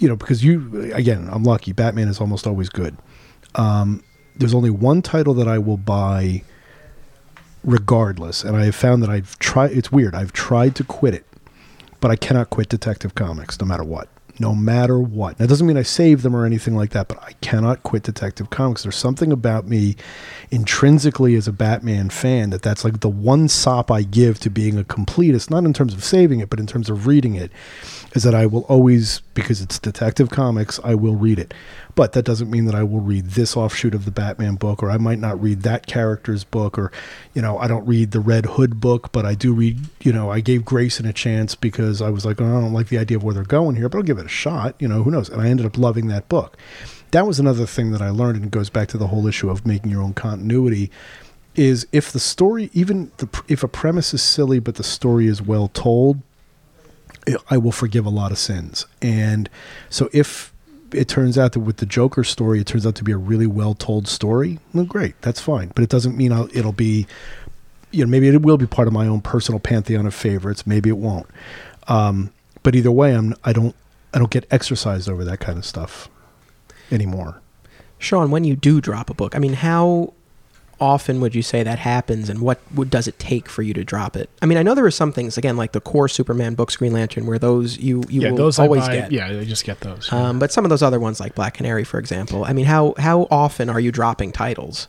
[0.02, 1.74] You know, because you again, I'm lucky.
[1.74, 2.98] Batman is almost always good.
[3.56, 4.04] Um,
[4.36, 6.44] there's only one title that I will buy
[7.64, 8.44] regardless.
[8.44, 9.72] And I have found that I've tried.
[9.72, 10.16] It's weird.
[10.16, 11.26] I've tried to quit it,
[12.00, 14.10] but I cannot quit Detective Comics no matter what.
[14.42, 15.38] No matter what.
[15.38, 18.50] That doesn't mean I save them or anything like that, but I cannot quit Detective
[18.50, 18.82] Comics.
[18.82, 19.96] There's something about me
[20.50, 24.80] intrinsically as a Batman fan that that's like the one sop I give to being
[24.80, 27.52] a completist, not in terms of saving it, but in terms of reading it,
[28.14, 31.54] is that I will always, because it's Detective Comics, I will read it.
[31.96, 34.90] But that doesn't mean that I will read this offshoot of the Batman book, or
[34.90, 36.92] I might not read that character's book, or,
[37.34, 40.32] you know, I don't read the Red Hood book, but I do read, you know,
[40.32, 43.18] I gave Grayson a chance because I was like, oh, I don't like the idea
[43.18, 45.30] of where they're going here, but I'll give it a shot, you know, who knows?
[45.30, 46.58] And I ended up loving that book.
[47.12, 49.50] That was another thing that I learned, and it goes back to the whole issue
[49.50, 50.92] of making your own continuity.
[51.54, 55.42] Is if the story, even the, if a premise is silly, but the story is
[55.42, 56.22] well told,
[57.50, 58.86] I will forgive a lot of sins.
[59.02, 59.50] And
[59.90, 60.51] so if
[60.94, 63.48] it turns out that with the Joker story, it turns out to be a really
[63.48, 65.72] well told story, well, great, that's fine.
[65.76, 67.08] But it doesn't mean I'll, it'll be,
[67.92, 70.66] you know, maybe it will be part of my own personal pantheon of favorites.
[70.66, 71.28] Maybe it won't.
[71.88, 72.32] Um,
[72.64, 73.76] but either way, I'm I don't
[74.14, 76.10] I don't get exercised over that kind of stuff
[76.92, 77.42] anymore.
[77.98, 80.14] Sean, when you do drop a book, I mean, how
[80.82, 83.84] often would you say that happens, and what would, does it take for you to
[83.84, 84.30] drop it?
[84.42, 86.92] I mean, I know there are some things again, like the core Superman books, Green
[86.92, 89.12] Lantern, where those you you yeah, will those always buy, get.
[89.12, 90.10] Yeah, I just get those.
[90.12, 90.30] yeah.
[90.30, 92.96] Um, but some of those other ones, like Black Canary, for example, I mean, how
[92.98, 94.88] how often are you dropping titles?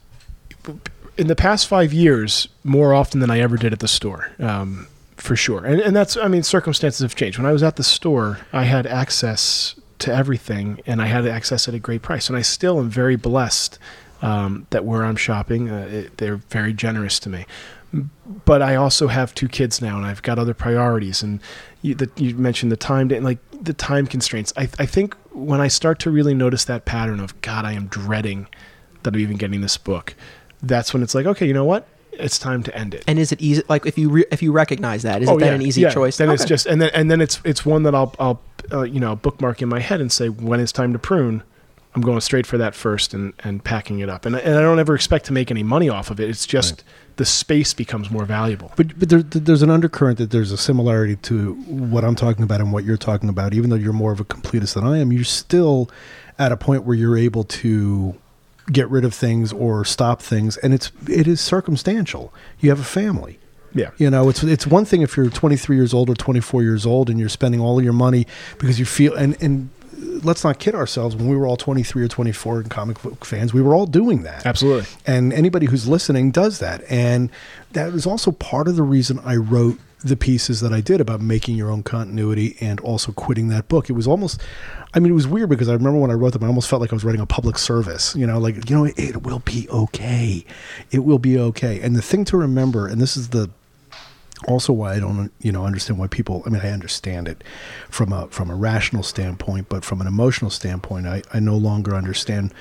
[1.18, 4.86] in the past five years, more often than I ever did at the store, um,
[5.16, 5.64] for sure.
[5.64, 7.38] And, and that's, I mean, circumstances have changed.
[7.38, 11.68] When I was at the store, I had access to everything, and I had access
[11.68, 12.28] at a great price.
[12.28, 13.78] And I still am very blessed
[14.23, 17.45] um, that where I'm shopping, uh, it, they're very generous to me.
[18.47, 21.23] But I also have two kids now, and I've got other priorities.
[21.23, 21.41] And
[21.83, 24.53] you, the, you mentioned the time, like the time constraints.
[24.57, 27.89] I, I think when I start to really notice that pattern of God, I am
[27.89, 28.47] dreading
[29.03, 30.14] that I'm even getting this book.
[30.62, 31.87] That's when it's like, okay, you know what?
[32.12, 33.05] It's time to end it.
[33.07, 33.62] And is it easy?
[33.68, 35.81] Like, if you re- if you recognize that, is Oh, it then yeah, an easy
[35.83, 35.91] yeah.
[35.91, 36.18] choice?
[36.18, 39.01] Then it's just and then and then it's it's one that I'll I'll uh, you
[39.01, 41.43] know bookmark in my head and say when it's time to prune,
[41.95, 44.24] I'm going straight for that first and and packing it up.
[44.26, 46.28] And I- and I don't ever expect to make any money off of it.
[46.30, 46.84] It's just
[47.16, 48.72] the space becomes more valuable.
[48.76, 52.61] But but there, there's an undercurrent that there's a similarity to what I'm talking about
[52.61, 53.53] and what you're talking about.
[53.55, 55.90] Even though you're more of a completist than I am, you're still
[56.38, 58.14] at a point where you're able to
[58.70, 62.32] get rid of things or stop things, and it's it is circumstantial.
[62.61, 63.38] You have a family.
[63.74, 63.90] Yeah.
[63.99, 67.09] You know, it's it's one thing if you're 23 years old or 24 years old
[67.11, 68.26] and you're spending all of your money
[68.59, 69.68] because you feel and and
[70.03, 71.16] let's not kid ourselves.
[71.16, 74.22] When we were all 23 or 24 and comic book fans, we were all doing
[74.22, 74.44] that.
[74.46, 74.88] Absolutely.
[75.07, 76.82] And anybody who's listening does that.
[76.88, 77.30] And
[77.72, 81.20] that was also part of the reason I wrote the pieces that I did about
[81.20, 83.88] making your own continuity and also quitting that book.
[83.88, 84.40] It was almost,
[84.94, 86.80] I mean, it was weird because I remember when I wrote them, I almost felt
[86.80, 89.38] like I was writing a public service, you know, like, you know, it, it will
[89.40, 90.44] be okay.
[90.90, 91.80] It will be okay.
[91.80, 93.50] And the thing to remember, and this is the,
[94.49, 97.43] also why I don't you know understand why people I mean I understand it
[97.90, 101.95] from a from a rational standpoint but from an emotional standpoint I, I no longer
[101.95, 102.53] understand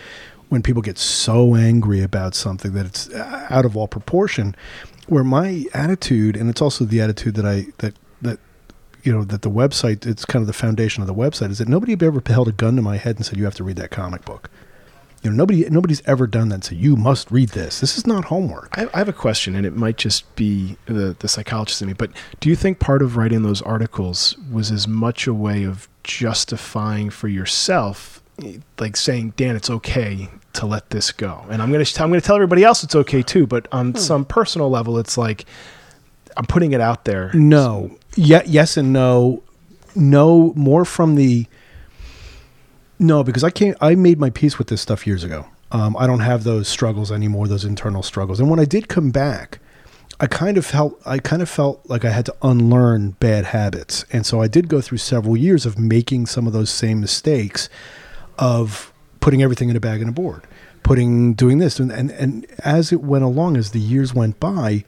[0.49, 4.55] when people get so angry about something that it's out of all proportion
[5.07, 8.39] where my attitude and it's also the attitude that I that that
[9.03, 11.67] you know that the website it's kind of the foundation of the website is that
[11.67, 13.91] nobody ever held a gun to my head and said you have to read that
[13.91, 14.49] comic book
[15.21, 18.25] you know nobody nobody's ever done that so you must read this this is not
[18.25, 21.87] homework I, I have a question, and it might just be the, the psychologist in
[21.87, 25.63] me, but do you think part of writing those articles was as much a way
[25.63, 28.23] of justifying for yourself,
[28.79, 31.45] like saying, Dan, it's okay to let this go?
[31.49, 33.91] And I'm going to I'm going to tell everybody else it's okay too, but on
[33.91, 33.97] hmm.
[33.97, 35.45] some personal level, it's like
[36.37, 37.31] I'm putting it out there.
[37.33, 37.97] No.
[38.15, 39.43] Yeah, yes and no.
[39.93, 41.47] No, more from the
[43.01, 45.47] No, because I can't I made my peace with this stuff years ago.
[45.71, 48.39] Um, I don't have those struggles anymore, those internal struggles.
[48.39, 49.57] And when I did come back,
[50.19, 54.05] I kind of felt I kind of felt like I had to unlearn bad habits.
[54.11, 57.69] And so I did go through several years of making some of those same mistakes
[58.37, 60.45] of putting everything in a bag and a board,
[60.83, 64.85] putting doing this and and, and as it went along as the years went by,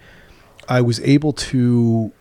[0.69, 2.13] I was able to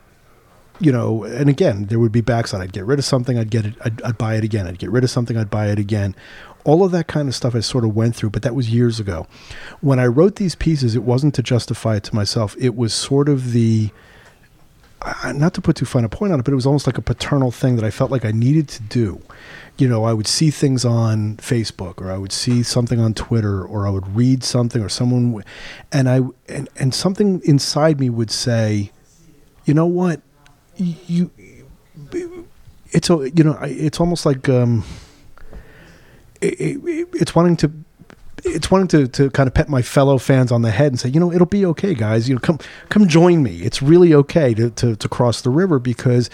[0.82, 2.60] you know, and again, there would be backside.
[2.60, 4.66] I'd get rid of something, I'd get it, I'd, I'd buy it again.
[4.66, 6.16] I'd get rid of something, I'd buy it again.
[6.64, 9.00] All of that kind of stuff I sort of went through, but that was years
[9.00, 9.26] ago.
[9.80, 12.56] When I wrote these pieces, it wasn't to justify it to myself.
[12.58, 13.90] It was sort of the,
[15.32, 17.02] not to put too fine a point on it, but it was almost like a
[17.02, 19.20] paternal thing that I felt like I needed to do.
[19.78, 23.64] You know, I would see things on Facebook, or I would see something on Twitter,
[23.64, 25.46] or I would read something, or someone, w-
[25.90, 28.92] and I and and something inside me would say,
[29.64, 30.20] you know what,
[31.06, 31.30] you,
[32.90, 34.84] it's you know it's almost like um,
[36.40, 37.72] it, it, it's wanting to
[38.44, 41.08] it's wanting to, to kind of pet my fellow fans on the head and say,
[41.08, 42.28] you know, it'll be okay, guys.
[42.28, 42.58] You know, come
[42.88, 43.58] come join me.
[43.58, 46.28] It's really okay to, to, to cross the river because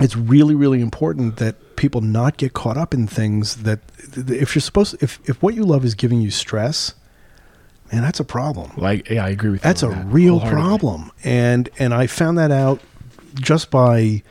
[0.00, 3.80] it's really, really important that people not get caught up in things that
[4.16, 6.94] if you're supposed if, if what you love is giving you stress,
[7.92, 8.72] man, that's a problem.
[8.76, 9.68] Like, yeah, I agree with you.
[9.68, 11.10] That's a that real problem.
[11.24, 12.80] And and I found that out
[13.34, 14.22] just by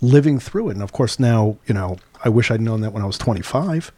[0.00, 0.72] living through it.
[0.72, 3.92] And of course now, you know, I wish I'd known that when I was 25.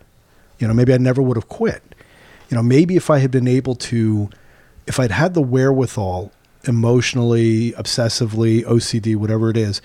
[0.59, 1.83] You know, maybe I never would have quit.
[2.51, 4.31] You know, maybe if I had been able to
[4.87, 6.31] if I'd had the wherewithal
[6.65, 9.81] emotionally, obsessively, OCD, whatever it is,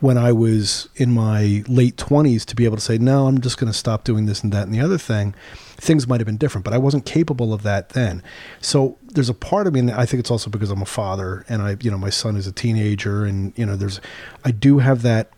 [0.00, 3.58] when I was in my late 20s to be able to say, no, I'm just
[3.58, 5.34] going to stop doing this and that and the other thing,
[5.76, 8.22] things might have been different, but I wasn't capable of that then.
[8.60, 11.44] So there's a part of me, and I think it's also because I'm a father
[11.48, 14.00] and I, you know, my son is a teenager and, you know, there's,
[14.44, 15.30] I do have that,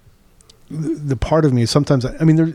[0.70, 2.52] the part of me sometimes, I mean, there,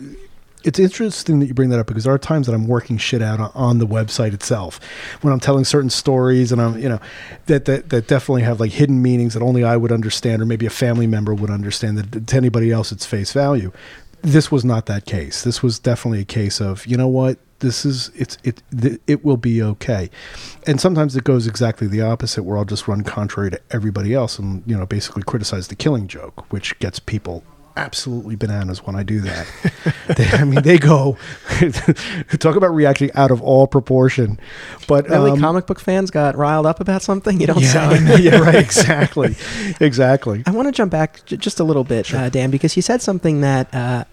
[0.63, 3.21] it's interesting that you bring that up because there are times that I'm working shit
[3.21, 4.79] out on, on the website itself
[5.21, 6.99] when I'm telling certain stories and I'm, you know,
[7.47, 10.65] that, that, that definitely have like hidden meanings that only I would understand or maybe
[10.65, 13.71] a family member would understand that to anybody else it's face value.
[14.21, 15.43] This was not that case.
[15.43, 18.61] This was definitely a case of, you know what, this is it's it
[19.07, 20.09] it will be okay
[20.67, 24.37] and sometimes it goes exactly the opposite where i'll just run contrary to everybody else
[24.37, 27.41] and you know basically criticize the killing joke which gets people
[27.75, 29.47] absolutely bananas when i do that
[30.17, 31.17] they, i mean they go
[32.39, 34.39] talk about reacting out of all proportion
[34.87, 37.39] but Really, um, comic book fans got riled up about something?
[37.39, 38.19] You don't yeah, say.
[38.21, 39.35] yeah right exactly
[39.79, 42.81] exactly I want to jump back j- just a little bit, uh, Dan, because you
[42.81, 44.03] said something that uh,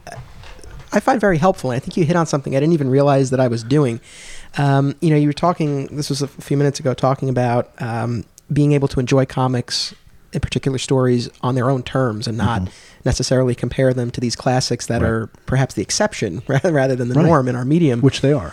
[0.92, 1.70] I find very helpful.
[1.70, 4.00] And I think you hit on something I didn't even realize that I was doing.
[4.58, 8.24] Um, you know, you were talking, this was a few minutes ago, talking about um,
[8.52, 9.94] being able to enjoy comics,
[10.32, 12.68] in particular stories, on their own terms and not
[13.04, 15.08] necessarily compare them to these classics that Right.
[15.08, 17.24] are perhaps the exception rather, rather than the Right.
[17.26, 18.00] norm in our medium.
[18.00, 18.52] which they are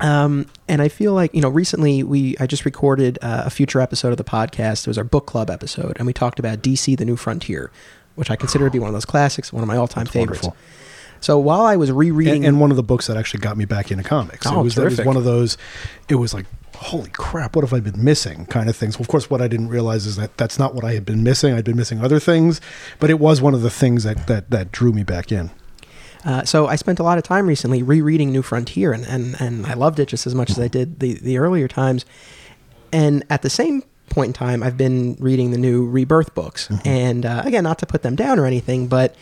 [0.00, 3.80] Um, and I feel like you know, recently we I just recorded uh, a future
[3.80, 4.82] episode of the podcast.
[4.82, 7.70] It was our book club episode, and we talked about DC: The New Frontier,
[8.14, 10.42] which I consider to be one of those classics, one of my all-time favorites.
[10.42, 10.56] wonderful.
[11.22, 13.66] So while I was rereading, and, and one of the books that actually got me
[13.66, 14.46] back into comics.
[14.46, 15.58] Oh, it was, it was one of those.
[16.08, 16.46] It was like,
[16.82, 18.46] holy crap, what have I been missing?
[18.46, 18.96] Kind of things.
[18.98, 21.22] Well, of course, what I didn't realize is that that's not what I had been
[21.22, 21.52] missing.
[21.54, 22.60] I'd been missing other things,
[22.98, 25.50] but it was one of the things that that that drew me back in.
[26.24, 29.66] uh, so I spent a lot of time recently rereading New Frontier, and, and and
[29.66, 32.04] I loved it just as much as I did the the earlier times.
[32.92, 37.24] And at the same point in time, I've been reading the new Rebirth books, and
[37.26, 39.14] uh, again, not to put them down or anything, but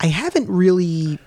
[0.00, 1.18] I haven't really.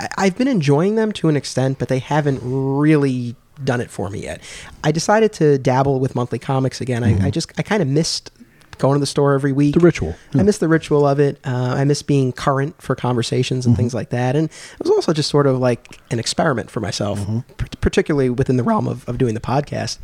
[0.00, 4.10] I- I've been enjoying them to an extent, but they haven't really done it for
[4.10, 4.40] me yet.
[4.84, 7.04] I decided to dabble with monthly comics again.
[7.04, 7.30] I, I mm-hmm.
[7.30, 8.30] just I kind of missed
[8.78, 9.74] going to the store every week.
[9.74, 10.14] The ritual.
[10.34, 10.44] I mm.
[10.44, 11.38] miss the ritual of it.
[11.44, 13.82] Uh, I miss being current for conversations and mm-hmm.
[13.82, 14.36] things like that.
[14.36, 17.40] And it was also just sort of like an experiment for myself, mm-hmm.
[17.40, 19.98] p- particularly within the realm of, of doing the podcast.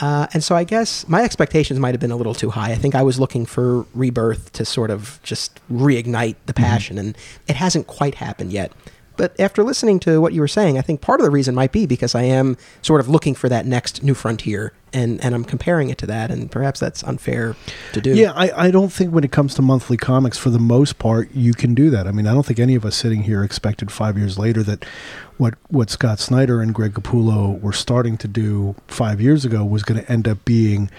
[0.00, 2.72] Uh, and so I guess my expectations might have been a little too high.
[2.72, 7.16] I think I was looking for rebirth to sort of just reignite the passion, and
[7.46, 8.72] it hasn't quite happened yet.
[9.22, 11.70] But after listening to what you were saying, I think part of the reason might
[11.70, 15.44] be because I am sort of looking for that next new frontier, and, and I'm
[15.44, 17.54] comparing it to that, and perhaps that's unfair
[17.92, 18.16] to do.
[18.16, 21.30] Yeah, I, I don't think when it comes to monthly comics, for the most part,
[21.32, 22.08] you can do that.
[22.08, 24.84] I mean, I don't think any of us sitting here expected five years later that
[25.36, 29.84] what what Scott Snyder and Greg Capullo were starting to do five years ago was
[29.84, 30.90] going to end up being,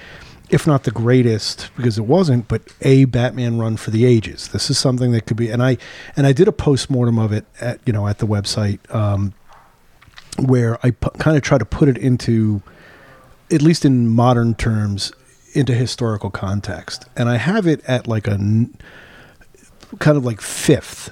[0.53, 4.49] if not the greatest, because it wasn't, but a Batman run for the ages.
[4.49, 5.77] This is something that could be, and I
[6.15, 8.79] and I did a post mortem of it at you know at the website.
[8.93, 9.33] Um,
[10.39, 12.61] where I kind of try to put it into,
[13.51, 15.11] at least in modern terms,
[15.53, 17.05] into historical context.
[17.15, 18.75] And I have it at like a n-
[19.99, 21.11] kind of like fifth,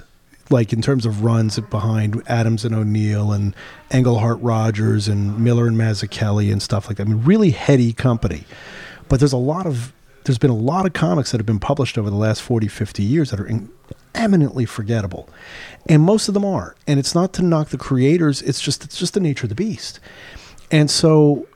[0.50, 3.54] like in terms of runs behind Adams and O'Neil and
[3.92, 7.06] Englehart Rogers and Miller and Mazzucchelli and stuff like that.
[7.06, 8.44] I mean, really heady company.
[9.12, 9.92] But there's a lot of,
[10.24, 13.02] there's been a lot of comics that have been published over the last 40, 50
[13.02, 13.68] years that are in,
[14.14, 15.28] eminently forgettable.
[15.86, 16.74] And most of them are.
[16.86, 19.54] And it's not to knock the creators, it's just, it's just the nature of the
[19.54, 20.00] beast.
[20.70, 21.46] And so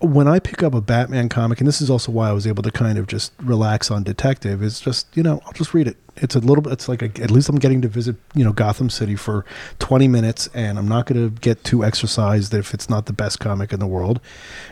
[0.00, 2.62] when I pick up a Batman comic, and this is also why I was able
[2.62, 5.96] to kind of just relax on Detective, is just you know I'll just read it.
[6.16, 6.72] It's a little bit.
[6.72, 9.44] It's like a, at least I'm getting to visit you know Gotham City for
[9.78, 13.40] 20 minutes, and I'm not going to get too exercised if it's not the best
[13.40, 14.20] comic in the world.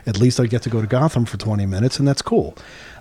[0.06, 2.56] At least I get to go to Gotham for 20 minutes, and that's cool.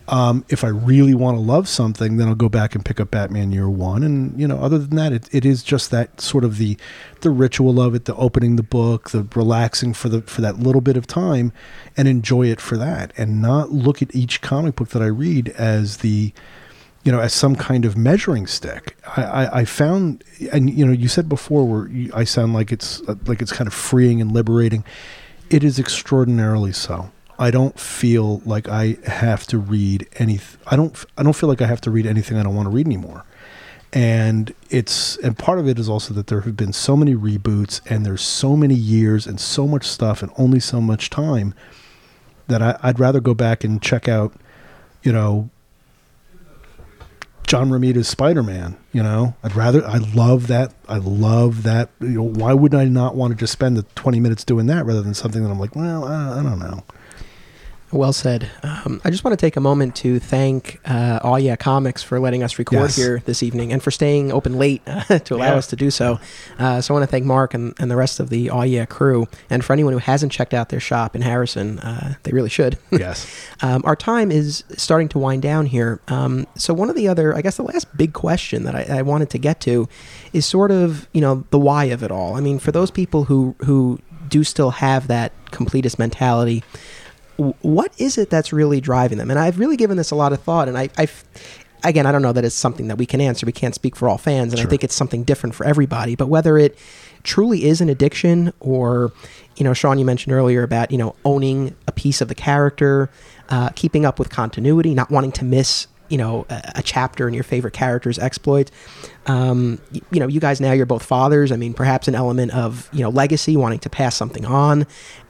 [0.10, 3.12] Um, if I really want to love something, then I'll go back and pick up
[3.12, 6.43] Batman Year One, and you know, other than that, it, it is just that sort
[6.43, 6.78] of the
[7.22, 10.82] the ritual of it, the opening the book, the relaxing for the for that little
[10.82, 11.54] bit of time,
[11.95, 15.49] and enjoy it for that, and not look at each comic book that I read
[15.49, 16.34] as the
[17.04, 18.97] you know, as some kind of measuring stick.
[19.18, 22.72] I, I, I found, and you know, you said before where you, I sound like
[22.72, 24.84] it's like it's kind of freeing and liberating.
[25.49, 27.12] It is extraordinarily so.
[27.40, 30.40] I don't feel like I have to read any.
[30.68, 31.04] I don't.
[31.18, 33.26] I don't feel like I have to read anything I don't want to read anymore.
[33.92, 37.80] And it's and part of it is also that there have been so many reboots
[37.90, 41.54] and there's so many years and so much stuff and only so much time
[42.48, 44.34] that I, I'd rather go back and check out,
[45.04, 45.50] you know,
[47.46, 48.78] John Romita's Spider Man.
[48.94, 49.86] You know, I'd rather.
[49.86, 50.74] I love that.
[50.88, 51.90] I love that.
[52.00, 54.86] You know, why wouldn't I not want to just spend the twenty minutes doing that
[54.86, 56.84] rather than something that I'm like, well, I, I don't know.
[57.94, 58.50] Well said.
[58.64, 62.20] Um, I just want to take a moment to thank uh, All Yeah Comics for
[62.20, 62.96] letting us record Yes.
[62.96, 65.56] here this evening and for staying open late uh, to allow Yeah.
[65.58, 66.20] us to do so.
[66.58, 68.86] Uh, so I want to thank Mark and, and the rest of the All Yeah
[68.86, 69.28] crew.
[69.50, 72.78] And for anyone who hasn't checked out their shop in Harrison, uh, they really should.
[72.91, 73.28] Yes.
[73.62, 76.00] Um, our time is starting to wind down here.
[76.08, 79.02] Um, so one of the other, I guess, the last big question that I, I
[79.04, 79.88] wanted to get to
[80.32, 82.36] is sort of, you know, the why of it all.
[82.36, 86.64] I mean, for those people who who do still have that completist mentality,
[87.38, 89.30] what is it that's really driving them?
[89.30, 91.24] And I've really given this a lot of thought, and I, I've.
[91.86, 93.46] Again, I don't know that it's something that we can answer.
[93.46, 96.16] We can't speak for all fans, and I think it's something different for everybody.
[96.16, 96.78] But whether it
[97.24, 99.12] truly is an addiction, or
[99.58, 103.10] you know, Sean, you mentioned earlier about you know owning a piece of the character,
[103.50, 107.34] uh, keeping up with continuity, not wanting to miss you know a, a chapter in
[107.34, 108.72] your favorite character's exploits.
[109.26, 111.51] Um, y- you know, you guys now you're both fathers.
[111.51, 114.86] I mean, perhaps an element of you know legacy, wanting to pass something on.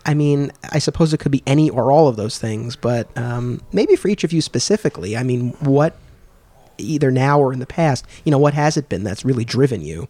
[0.05, 3.61] I mean, I suppose it could be any or all of those things, but um,
[3.71, 5.15] maybe for each of you specifically.
[5.15, 5.95] I mean, what
[6.77, 9.81] either now or in the past, you know, what has it been that's really driven
[9.81, 10.09] you?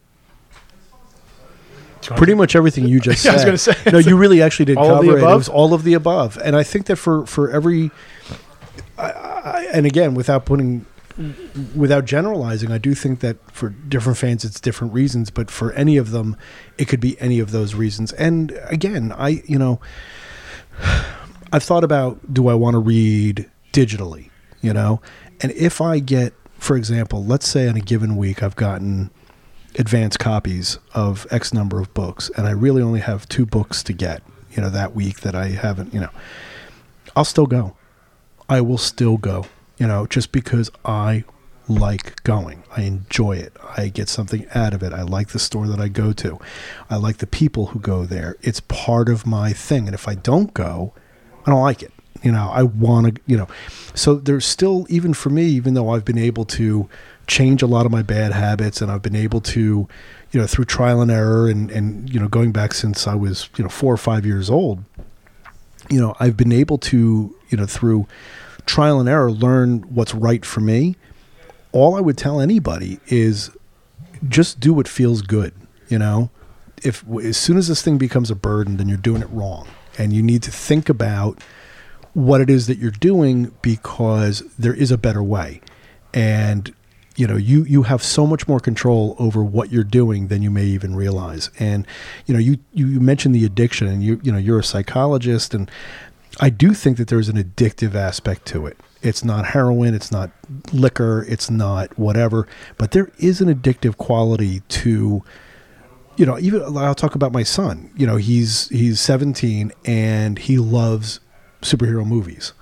[2.17, 3.47] Pretty much everything you just Yeah, said.
[3.47, 3.91] I was gonna say.
[3.91, 5.15] no, you really actually did All of cover the it.
[5.19, 5.37] It above?
[5.37, 7.91] was all of the above, and I think that for for every,
[8.97, 10.85] I, I, and again, without putting,
[11.75, 15.29] without generalizing, I do think that for different fans, it's different reasons.
[15.29, 16.37] But for any of them,
[16.77, 18.13] it could be any of those reasons.
[18.13, 19.79] And again, I you know,
[21.51, 24.29] I've thought about do I want to read digitally,
[24.61, 25.01] you know,
[25.41, 29.11] and if I get, for example, let's say in a given week, I've gotten
[29.77, 33.93] advance copies of X number of books, and I really only have two books to
[33.93, 36.09] get, you know, that week that I haven't, you know,
[37.15, 37.75] I'll still go.
[38.49, 39.45] I will still go,
[39.77, 41.23] you know, just because I
[41.67, 42.63] like going.
[42.75, 43.55] I enjoy it.
[43.77, 44.93] I get something out of it.
[44.93, 46.39] I like the store that I go to.
[46.89, 48.35] I like the people who go there.
[48.41, 49.87] It's part of my thing.
[49.87, 50.93] And if I don't go,
[51.45, 51.91] I don't like it.
[52.21, 53.47] You know, I want to, you know.
[53.93, 56.87] So there's still, even for me, even though I've been able to
[57.27, 59.87] change a lot of my bad habits and I've been able to,
[60.31, 63.49] you know, through trial and error and, and, you know, going back since I was,
[63.57, 64.83] you know, four or five years old,
[65.89, 68.07] you know, I've been able to, you know, through
[68.65, 70.95] trial and error, learn what's right for me.
[71.71, 73.51] All I would tell anybody is
[74.27, 75.53] just do what feels good.
[75.87, 76.31] You know,
[76.81, 79.67] if as soon as this thing becomes a burden, then you're doing it wrong,
[79.99, 81.39] and you need to think about
[82.13, 85.61] what it is that you're doing because there is a better way,
[86.11, 86.73] and
[87.15, 90.49] you know you you have so much more control over what you're doing than you
[90.49, 91.85] may even realize and
[92.25, 95.69] you know you you mentioned the addiction and you you know you're a psychologist and
[96.39, 98.77] I do think that there's an addictive aspect to it.
[99.01, 100.31] It's not heroin, it's not
[100.71, 105.23] liquor, it's not whatever, but there is an addictive quality to
[106.15, 107.89] you know, even I'll talk about my son.
[107.97, 111.19] You know, he's he's 17 and he loves
[111.61, 112.53] superhero movies.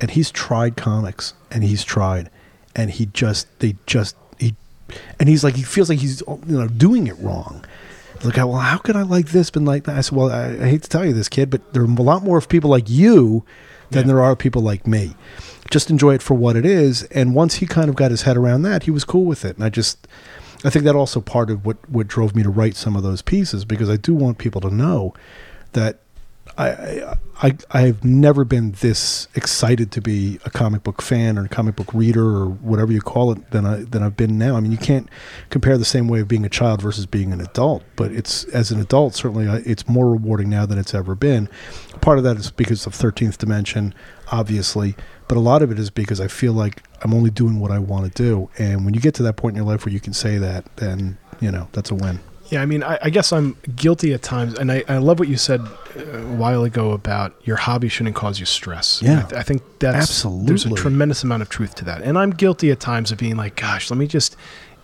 [0.00, 2.30] And he's tried comics and he's tried
[2.74, 4.54] and he just they just he
[5.18, 7.64] and he's like he feels like he's you know doing it wrong.
[8.24, 9.96] Like, well, how could I like this but like that?
[9.96, 12.02] I said, well, I, I hate to tell you this, kid, but there are a
[12.02, 13.44] lot more of people like you
[13.90, 14.06] than Yeah.
[14.14, 15.14] there are people like me.
[15.70, 17.04] Just enjoy it for what it is.
[17.04, 19.56] And once he kind of got his head around that, he was cool with it.
[19.56, 20.08] And I just,
[20.64, 23.22] I think that also part of what what drove me to write some of those
[23.22, 25.14] pieces because I do want people to know
[25.72, 26.00] that
[26.56, 31.48] I, I I've never been this excited to be a comic book fan or a
[31.48, 34.56] comic book reader or whatever you call it than I than I've been now.
[34.56, 35.08] I mean, you can't
[35.50, 38.70] compare the same way of being a child versus being an adult, but it's as
[38.70, 41.48] an adult certainly uh, it's more rewarding now than it's ever been.
[42.00, 43.94] Part of that is because of Thirteenth Dimension,
[44.32, 44.96] obviously,
[45.28, 47.78] but a lot of it is because I feel like I'm only doing what I
[47.78, 50.00] want to do, and when you get to that point in your life where you
[50.00, 52.18] can say that, then you know that's a win.
[52.48, 55.28] Yeah, I mean, I, I guess I'm guilty at times, and I, I love what
[55.28, 59.02] you said uh, a while ago about your hobby shouldn't cause you stress.
[59.02, 59.18] Yeah.
[59.18, 62.16] I, th- I think that's absolutely There's a tremendous amount of truth to that, and
[62.18, 64.34] I'm guilty at times of being like, "Gosh, let me just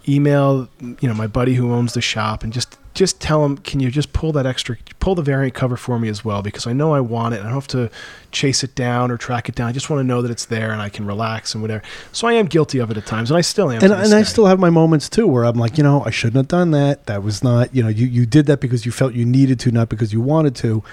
[0.08, 3.80] email, you know, my buddy who owns the shop and just just tell him can
[3.80, 6.42] you just pull that extra, pull the variant cover for me as well?
[6.42, 7.40] Because I know I want it.
[7.40, 7.90] I don't have to
[8.30, 9.68] chase it down or track it down.
[9.68, 11.82] I just want to know that it's there and I can relax and whatever.
[12.12, 13.82] So I am guilty of it at times, and I still am.
[13.82, 16.36] and, and I still have my moments too where I'm like, you know, I shouldn't
[16.36, 17.06] have done that.
[17.06, 19.72] That was not, you know, you, you did that because you felt you needed to,
[19.72, 20.84] not because you wanted to.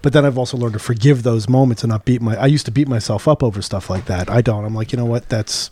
[0.00, 2.36] But then I've also learned to forgive those moments and not beat my.
[2.36, 4.30] I used to beat myself up over stuff like that.
[4.30, 4.64] I don't.
[4.64, 5.28] I'm like, you know what?
[5.28, 5.70] That's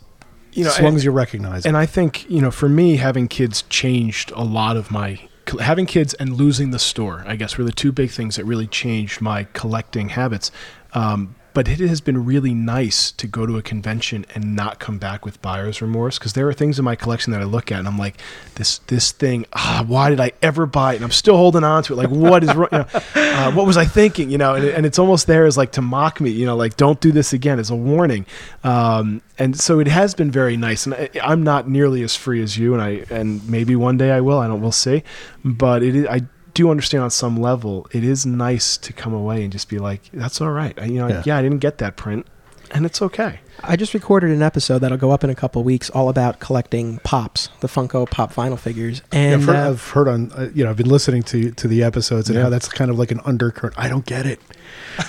[0.57, 1.69] you know, as long as you recognize it.
[1.69, 5.19] And I think, you know, for me, having kids changed a lot of my
[5.61, 7.23] having kids and losing the store.
[7.27, 10.51] I guess were the two big things that really changed my collecting habits.
[10.93, 14.99] Um, but it has been really nice to go to a convention and not come
[14.99, 17.79] back with buyer's remorse because there are things in my collection that I look at
[17.79, 18.21] and I'm like,
[18.53, 20.97] this this thing, ah, why did I ever buy it?
[20.97, 21.95] And I'm still holding on to it.
[21.95, 22.69] Like, what is wrong?
[22.71, 24.29] You know, uh, what was I thinking?
[24.29, 26.29] You know, and, and it's almost there as like to mock me.
[26.29, 28.27] You know, like don't do this again as a warning.
[28.63, 30.85] Um, and so it has been very nice.
[30.85, 34.11] And I, I'm not nearly as free as you, and I and maybe one day
[34.11, 34.37] I will.
[34.37, 34.61] I don't.
[34.61, 35.01] We'll see.
[35.43, 36.21] But it I
[36.57, 37.87] do understand on some level.
[37.91, 40.77] It is nice to come away and just be like, that's all right.
[40.79, 41.23] I, you know, Yeah.
[41.25, 41.37] yeah.
[41.37, 42.25] I didn't get that print,
[42.71, 43.39] and it's okay.
[43.63, 46.99] I just recorded an episode that'll go up in a couple weeks, all about collecting
[47.03, 50.49] pops, the Funko Pop vinyl figures, Yeah, and I've, heard, uh, I've heard on, uh,
[50.53, 52.43] you know, I've been listening to to the episodes and Yeah.
[52.43, 53.75] how that's kind of like an undercurrent.
[53.77, 54.39] I don't get it.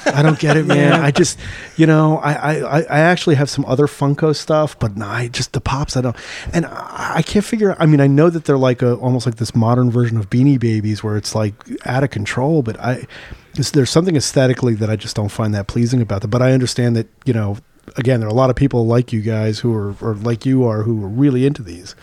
[0.06, 0.92] I don't get it, man.
[0.92, 1.38] I just,
[1.76, 5.52] you know, I, I, I actually have some other Funko stuff, but no, I just
[5.52, 5.96] the pops.
[5.96, 6.16] I don't,
[6.52, 7.76] and I, I can't figure.
[7.78, 10.58] I mean, I know that they're like a almost like this modern version of Beanie
[10.58, 11.54] Babies, where it's like
[11.84, 12.62] out of control.
[12.62, 13.06] But I,
[13.54, 16.30] there's something aesthetically that I just don't find that pleasing about them.
[16.30, 17.58] But I understand that, you know.
[17.96, 20.64] Again, there are a lot of people like you guys who are, or like you
[20.64, 21.94] are, who are really into these.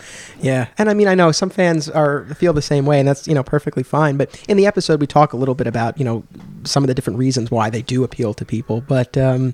[0.42, 3.28] Yeah, and I mean, I know some fans are feel the same way, and that's
[3.28, 4.18] you know perfectly fine.
[4.18, 6.24] But in the episode, we talk a little bit about you know
[6.64, 8.82] some of the different reasons why they do appeal to people.
[8.82, 9.54] But um,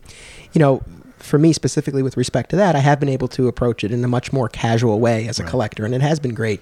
[0.54, 0.84] you know,
[1.22, 4.04] for me specifically with respect to that, I have been able to approach it in
[4.04, 6.62] a much more casual way as a collector, and it has been great.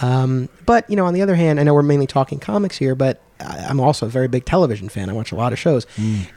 [0.00, 2.94] Um, but you know, on the other hand, I know we're mainly talking comics here,
[2.94, 5.10] but I- I'm also a very big television fan.
[5.10, 5.86] I watch a lot of shows,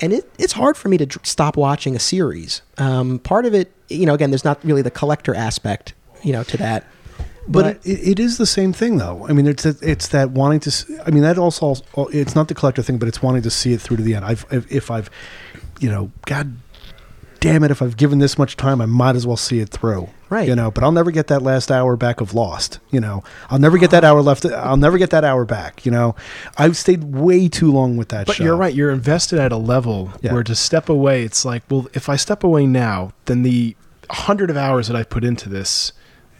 [0.01, 2.61] and it, it's hard for me to dr- stop watching a series.
[2.77, 5.93] Um, part of it, you know, again, there's not really the collector aspect,
[6.23, 6.85] you know, to that.
[7.47, 9.27] But, it, it is the same thing, though.
[9.29, 11.03] I mean, it's it's that wanting to.
[11.05, 11.75] I mean, that also
[12.11, 14.25] it's not the collector thing, but it's wanting to see it through to the end.
[14.25, 15.11] I've if, if I've,
[15.79, 16.55] you know, God
[17.45, 20.09] damn it, if I've given this much time, I might as well see it through.
[20.29, 20.47] Right.
[20.47, 22.79] You know, but I'll never get that last hour back of Lost.
[22.89, 24.45] You know, I'll never get that hour left.
[24.45, 25.85] I'll never get that hour back.
[25.85, 26.15] You know,
[26.57, 28.25] I've stayed way too long with that.
[28.25, 28.43] But show.
[28.43, 28.73] you're right.
[28.73, 30.33] You're invested at a level Yeah.
[30.33, 33.75] where to step away, it's like, well, if I step away now, then the
[34.09, 35.91] hundred of hours that I've put into this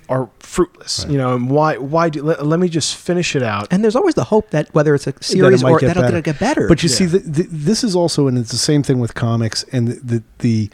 [0.10, 1.04] are fruitless.
[1.04, 1.12] Right.
[1.12, 1.78] You know, and why?
[1.78, 2.24] Why do?
[2.24, 3.68] Let, let me just finish it out.
[3.72, 6.22] And there's always the hope that whether it's a series might or get that'll better.
[6.22, 6.68] get better.
[6.68, 6.96] But you Yeah.
[6.96, 9.94] see, the, the, this is also, and it's the same thing with comics, and the,
[10.04, 10.70] the the,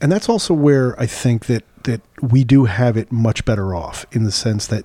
[0.00, 4.06] and that's also where I think that that we do have it much better off
[4.12, 4.84] in the sense that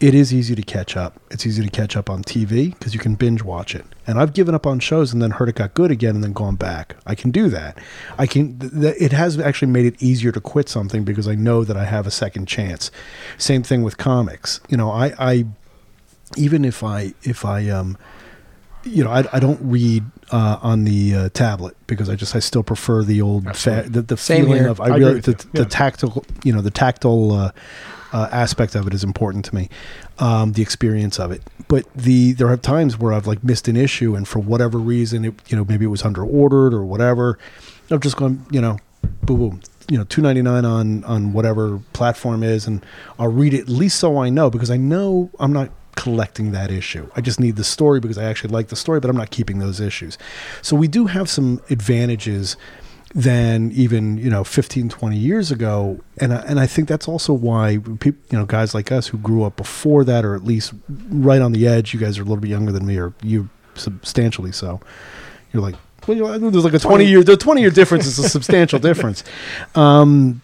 [0.00, 1.20] it is easy to catch up.
[1.30, 3.84] It's easy to catch up on TV because you can binge watch it.
[4.06, 6.32] And I've given up on shows and then heard it got good again and then
[6.32, 6.96] gone back.
[7.06, 7.78] I can do that.
[8.18, 8.58] I can.
[8.58, 11.76] Th- th- it has actually made it easier to quit something because I know that
[11.76, 12.90] I have a second chance.
[13.38, 14.60] Same thing with comics.
[14.68, 15.44] You know, I, I
[16.36, 17.96] even if I if I um
[18.84, 22.38] you know I, I don't read uh, on the uh, tablet because I just I
[22.38, 24.68] still prefer the old fa- the, the Same feeling here.
[24.70, 25.60] of I, I really the, you.
[25.60, 27.50] the tactile you know the tactile uh,
[28.12, 29.68] uh, aspect of it is important to me
[30.18, 33.76] um, the experience of it but the there are times where I've like missed an
[33.76, 37.38] issue and for whatever reason it you know maybe it was under ordered or whatever
[37.90, 38.78] I've just gone you know
[39.22, 42.84] boom boom you know 299 on on whatever platform is and
[43.18, 46.70] I'll read it at least so I know because I know I'm not collecting that
[46.70, 47.08] issue.
[47.14, 49.58] I just need the story because I actually like the story, but I'm not keeping
[49.58, 50.16] those issues.
[50.62, 52.56] So we do have some advantages
[53.14, 56.00] than even, you know, 15, 20 years ago.
[56.18, 59.18] And I, and I think that's also why people, you know, guys like us who
[59.18, 60.72] grew up before that or at least
[61.10, 63.48] right on the edge, you guys are a little bit younger than me or you
[63.74, 64.80] substantially so.
[65.52, 65.76] You're like,
[66.06, 69.24] well, there's like a 20 year, the 20 year difference is a substantial difference.
[69.74, 70.41] Um,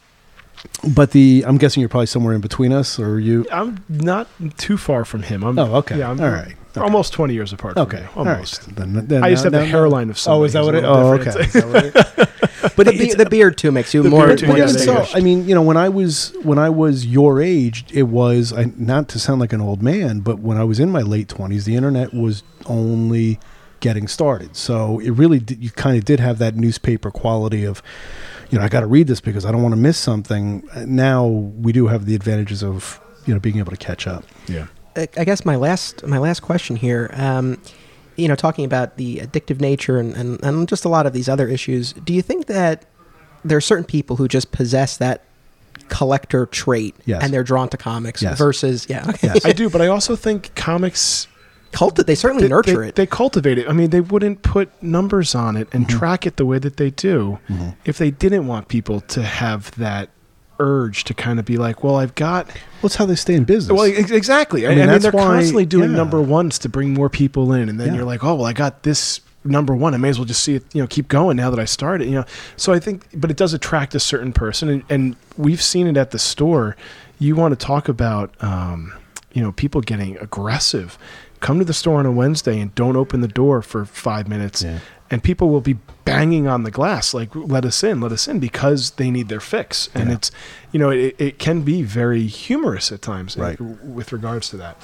[0.94, 4.76] but the, I'm guessing you're probably somewhere in between us or you, I'm not too
[4.76, 5.42] far from him.
[5.44, 5.98] I'm, Oh, okay.
[5.98, 6.54] Yeah, I'm All right.
[6.76, 7.74] we're almost 20 years apart.
[7.74, 8.00] From Okay.
[8.02, 8.08] you.
[8.16, 8.32] All right.
[8.34, 8.74] Almost.
[8.76, 10.40] Then, then I used to have the hairline of somebody.
[10.40, 10.84] Oh, is that what a it?
[10.84, 11.24] Oh, okay.
[11.24, 11.46] different.
[11.46, 12.28] Is that what it-
[12.76, 14.26] but the, be- the beard too makes you The more.
[14.26, 15.16] beard too, more yeah, But even there you so.
[15.16, 18.72] I mean, you know, when I was when I was your age, it was I,
[18.76, 21.64] not to sound like an old man, but when I was in my late twenties,
[21.66, 23.38] the internet was only
[23.80, 24.56] getting started.
[24.56, 27.80] So it really did, you kind of did have that newspaper quality of,
[28.50, 30.68] you know, I got to read this because I don't want to miss something.
[30.86, 34.24] Now we do have the advantages of you know being able to catch up.
[34.46, 34.66] Yeah.
[34.96, 37.60] I I guess my last my last question here, um,
[38.16, 41.28] you know, talking about the addictive nature and, and, and just a lot of these
[41.28, 41.92] other issues.
[41.92, 42.84] Do you think that
[43.44, 45.22] there are certain people who just possess that
[45.88, 47.22] collector trait Yes.
[47.22, 48.36] and they're drawn to comics Yes.
[48.36, 49.28] versus yeah okay.
[49.28, 49.44] Yes.
[49.44, 51.28] I do, but I also think comics
[51.72, 52.94] Culti- they certainly they, nurture they- it.
[52.94, 53.68] They cultivate it.
[53.68, 55.98] I mean, they wouldn't put numbers on it and Mm-hmm.
[55.98, 57.38] track it the way that they do
[57.84, 60.08] if they didn't want people to have that
[60.60, 62.46] urge to kind of be like, well, I've got.
[62.48, 63.76] Well, it's how they stay in business.
[63.76, 64.66] Well, ex- exactly.
[64.66, 65.96] I I mean, mean, they're why- constantly doing yeah.
[65.96, 67.94] number ones to bring more people in, and then Yeah.
[67.96, 69.94] you're like, oh, well, I got this number one.
[69.94, 72.06] I may as well just see it, you know, keep going now that I started,
[72.06, 72.24] you know.
[72.56, 75.96] So I think, but it does attract a certain person, and, and we've seen it
[75.96, 76.76] at the store.
[77.20, 78.92] You want to talk about, um,
[79.32, 80.98] you know, people getting aggressive.
[81.40, 84.62] Come to the store on a Wednesday and don't open the door for five minutes,
[84.62, 84.78] Yeah.
[85.10, 88.38] and people will be banging on the glass like, "Let us in, let us in,"
[88.40, 90.14] because they need their fix, and Yeah.
[90.16, 90.30] it's,
[90.72, 93.60] you know, it, it can be very humorous at times, uh, Right.
[93.60, 94.76] with regards to that.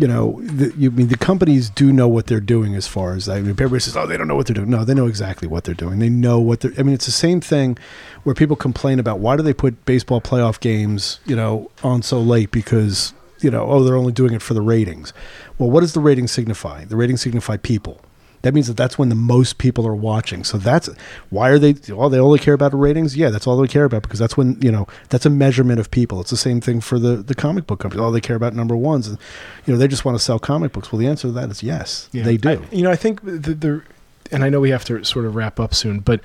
[0.00, 3.28] you know, the, you mean the companies do know what they're doing as far as
[3.28, 5.48] I mean, everybody says, "Oh, they don't know what they're doing." No, they know exactly
[5.48, 5.98] what they're doing.
[5.98, 6.70] They know what they're.
[6.78, 7.76] I mean, it's the same thing
[8.22, 12.20] where people complain about why do they put baseball playoff games, you know, on so
[12.20, 15.12] late because you know, oh, they're only doing it for the ratings.
[15.58, 16.84] Well, what does the rating signify?
[16.84, 18.00] The rating signify people.
[18.42, 20.44] That means that that's when the most people are watching.
[20.44, 20.88] So that's
[21.28, 21.74] why are they?
[21.92, 23.16] Well, they only care about the ratings.
[23.16, 25.90] Yeah, that's all they care about because that's when you know that's a measurement of
[25.90, 26.20] people.
[26.20, 28.00] It's the same thing for the the comic book companies.
[28.00, 29.18] All they care about number ones, and
[29.66, 30.92] you know they just want to sell comic books.
[30.92, 32.22] Well, the answer to that is yes, Yeah.
[32.22, 32.48] they do.
[32.50, 33.82] I- you know, I think the, the,
[34.30, 36.20] and I know we have to sort of wrap up soon, but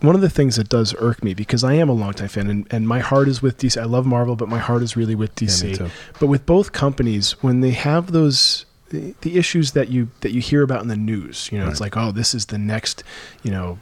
[0.00, 2.66] one of the things that does irk me because I am a longtime fan and,
[2.70, 3.80] and my heart is with DC.
[3.80, 5.76] I love Marvel, but my heart is really with Yeah, DC.
[5.78, 5.90] too.
[6.20, 10.40] But with both companies, when they have those the, the issues that you that you
[10.40, 13.02] hear about in the news, you know, it's like, oh, this is the next,
[13.42, 13.74] you know,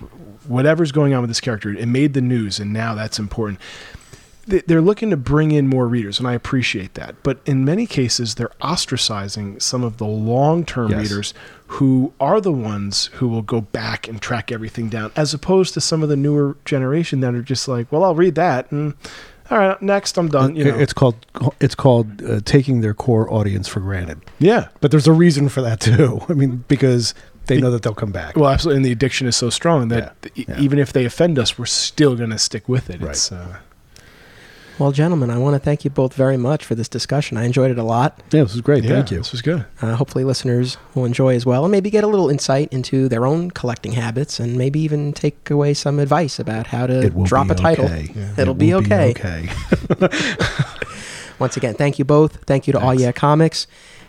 [0.46, 1.70] whatever's going on with this character.
[1.70, 3.58] It made the news, and now that's important.
[4.46, 7.14] They- They're looking to bring in more readers, and I appreciate that.
[7.22, 11.00] But in many cases, they're ostracizing some of the long-term Yes.
[11.02, 11.34] readers
[11.76, 15.80] who are the ones who will go back and track everything down, as opposed to
[15.80, 18.94] some of the newer generation that are just like, well, I'll read that, and
[19.50, 20.54] all right, next I'm done.
[20.56, 21.26] You know, It's called
[21.60, 24.20] it's called uh, taking their core audience for granted.
[24.38, 24.68] yeah.
[24.80, 26.20] But there's a reason for that too.
[26.28, 27.14] I mean, because
[27.46, 28.36] they know that they'll come back.
[28.36, 30.60] Well, absolutely, and the addiction is so strong that Yeah, yeah.
[30.60, 33.00] even if they offend us, we're still going to stick with it.
[33.00, 33.10] Right.
[33.10, 33.58] It's, uh,
[34.78, 37.36] well, gentlemen, I want to thank you both very much for this discussion.
[37.36, 38.20] I enjoyed it a lot.
[38.30, 38.82] yeah, this was great.
[38.84, 39.18] yeah, Thank you.
[39.18, 39.64] This was good.
[39.80, 43.26] Uh, hopefully, listeners will enjoy as well, and maybe get a little insight into their
[43.26, 47.52] own collecting habits, and maybe even take away some advice about how to drop be
[47.52, 47.84] a title.
[47.84, 48.10] okay.
[48.14, 48.32] Yeah.
[48.38, 49.10] It'll It be will okay.
[49.10, 49.48] okay.
[51.38, 52.36] Once again, thank you both.
[52.44, 53.02] Thank you to All Thanks.
[53.02, 53.66] Yeah Comics.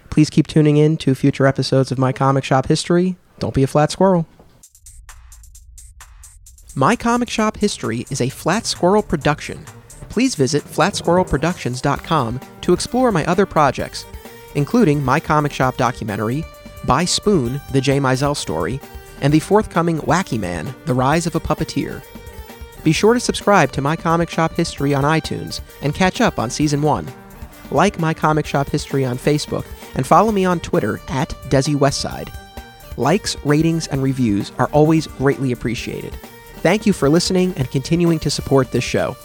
[0.09, 3.15] Please keep tuning in to future episodes of My Comic Shop History.
[3.39, 4.27] Don't be a flat squirrel.
[6.75, 9.65] My Comic Shop History is a Flat Squirrel production.
[10.13, 14.05] Please visit flatsquirrelproductions.com to explore my other projects,
[14.53, 16.45] including My Comic Shop documentary,
[16.85, 18.79] By Spoon, the Jay Mizell story,
[19.21, 22.03] and the forthcoming Wacky Man, The Rise of a Puppeteer.
[22.83, 26.51] Be sure to subscribe to My Comic Shop History on iTunes and catch up on
[26.51, 27.07] Season 1.
[27.71, 29.65] Like My Comic Shop History on Facebook
[29.95, 32.31] and follow me on Twitter at Desi Westside.
[32.99, 36.13] Likes, ratings, and reviews are always greatly appreciated.
[36.57, 39.17] Thank you for listening and continuing to support this show.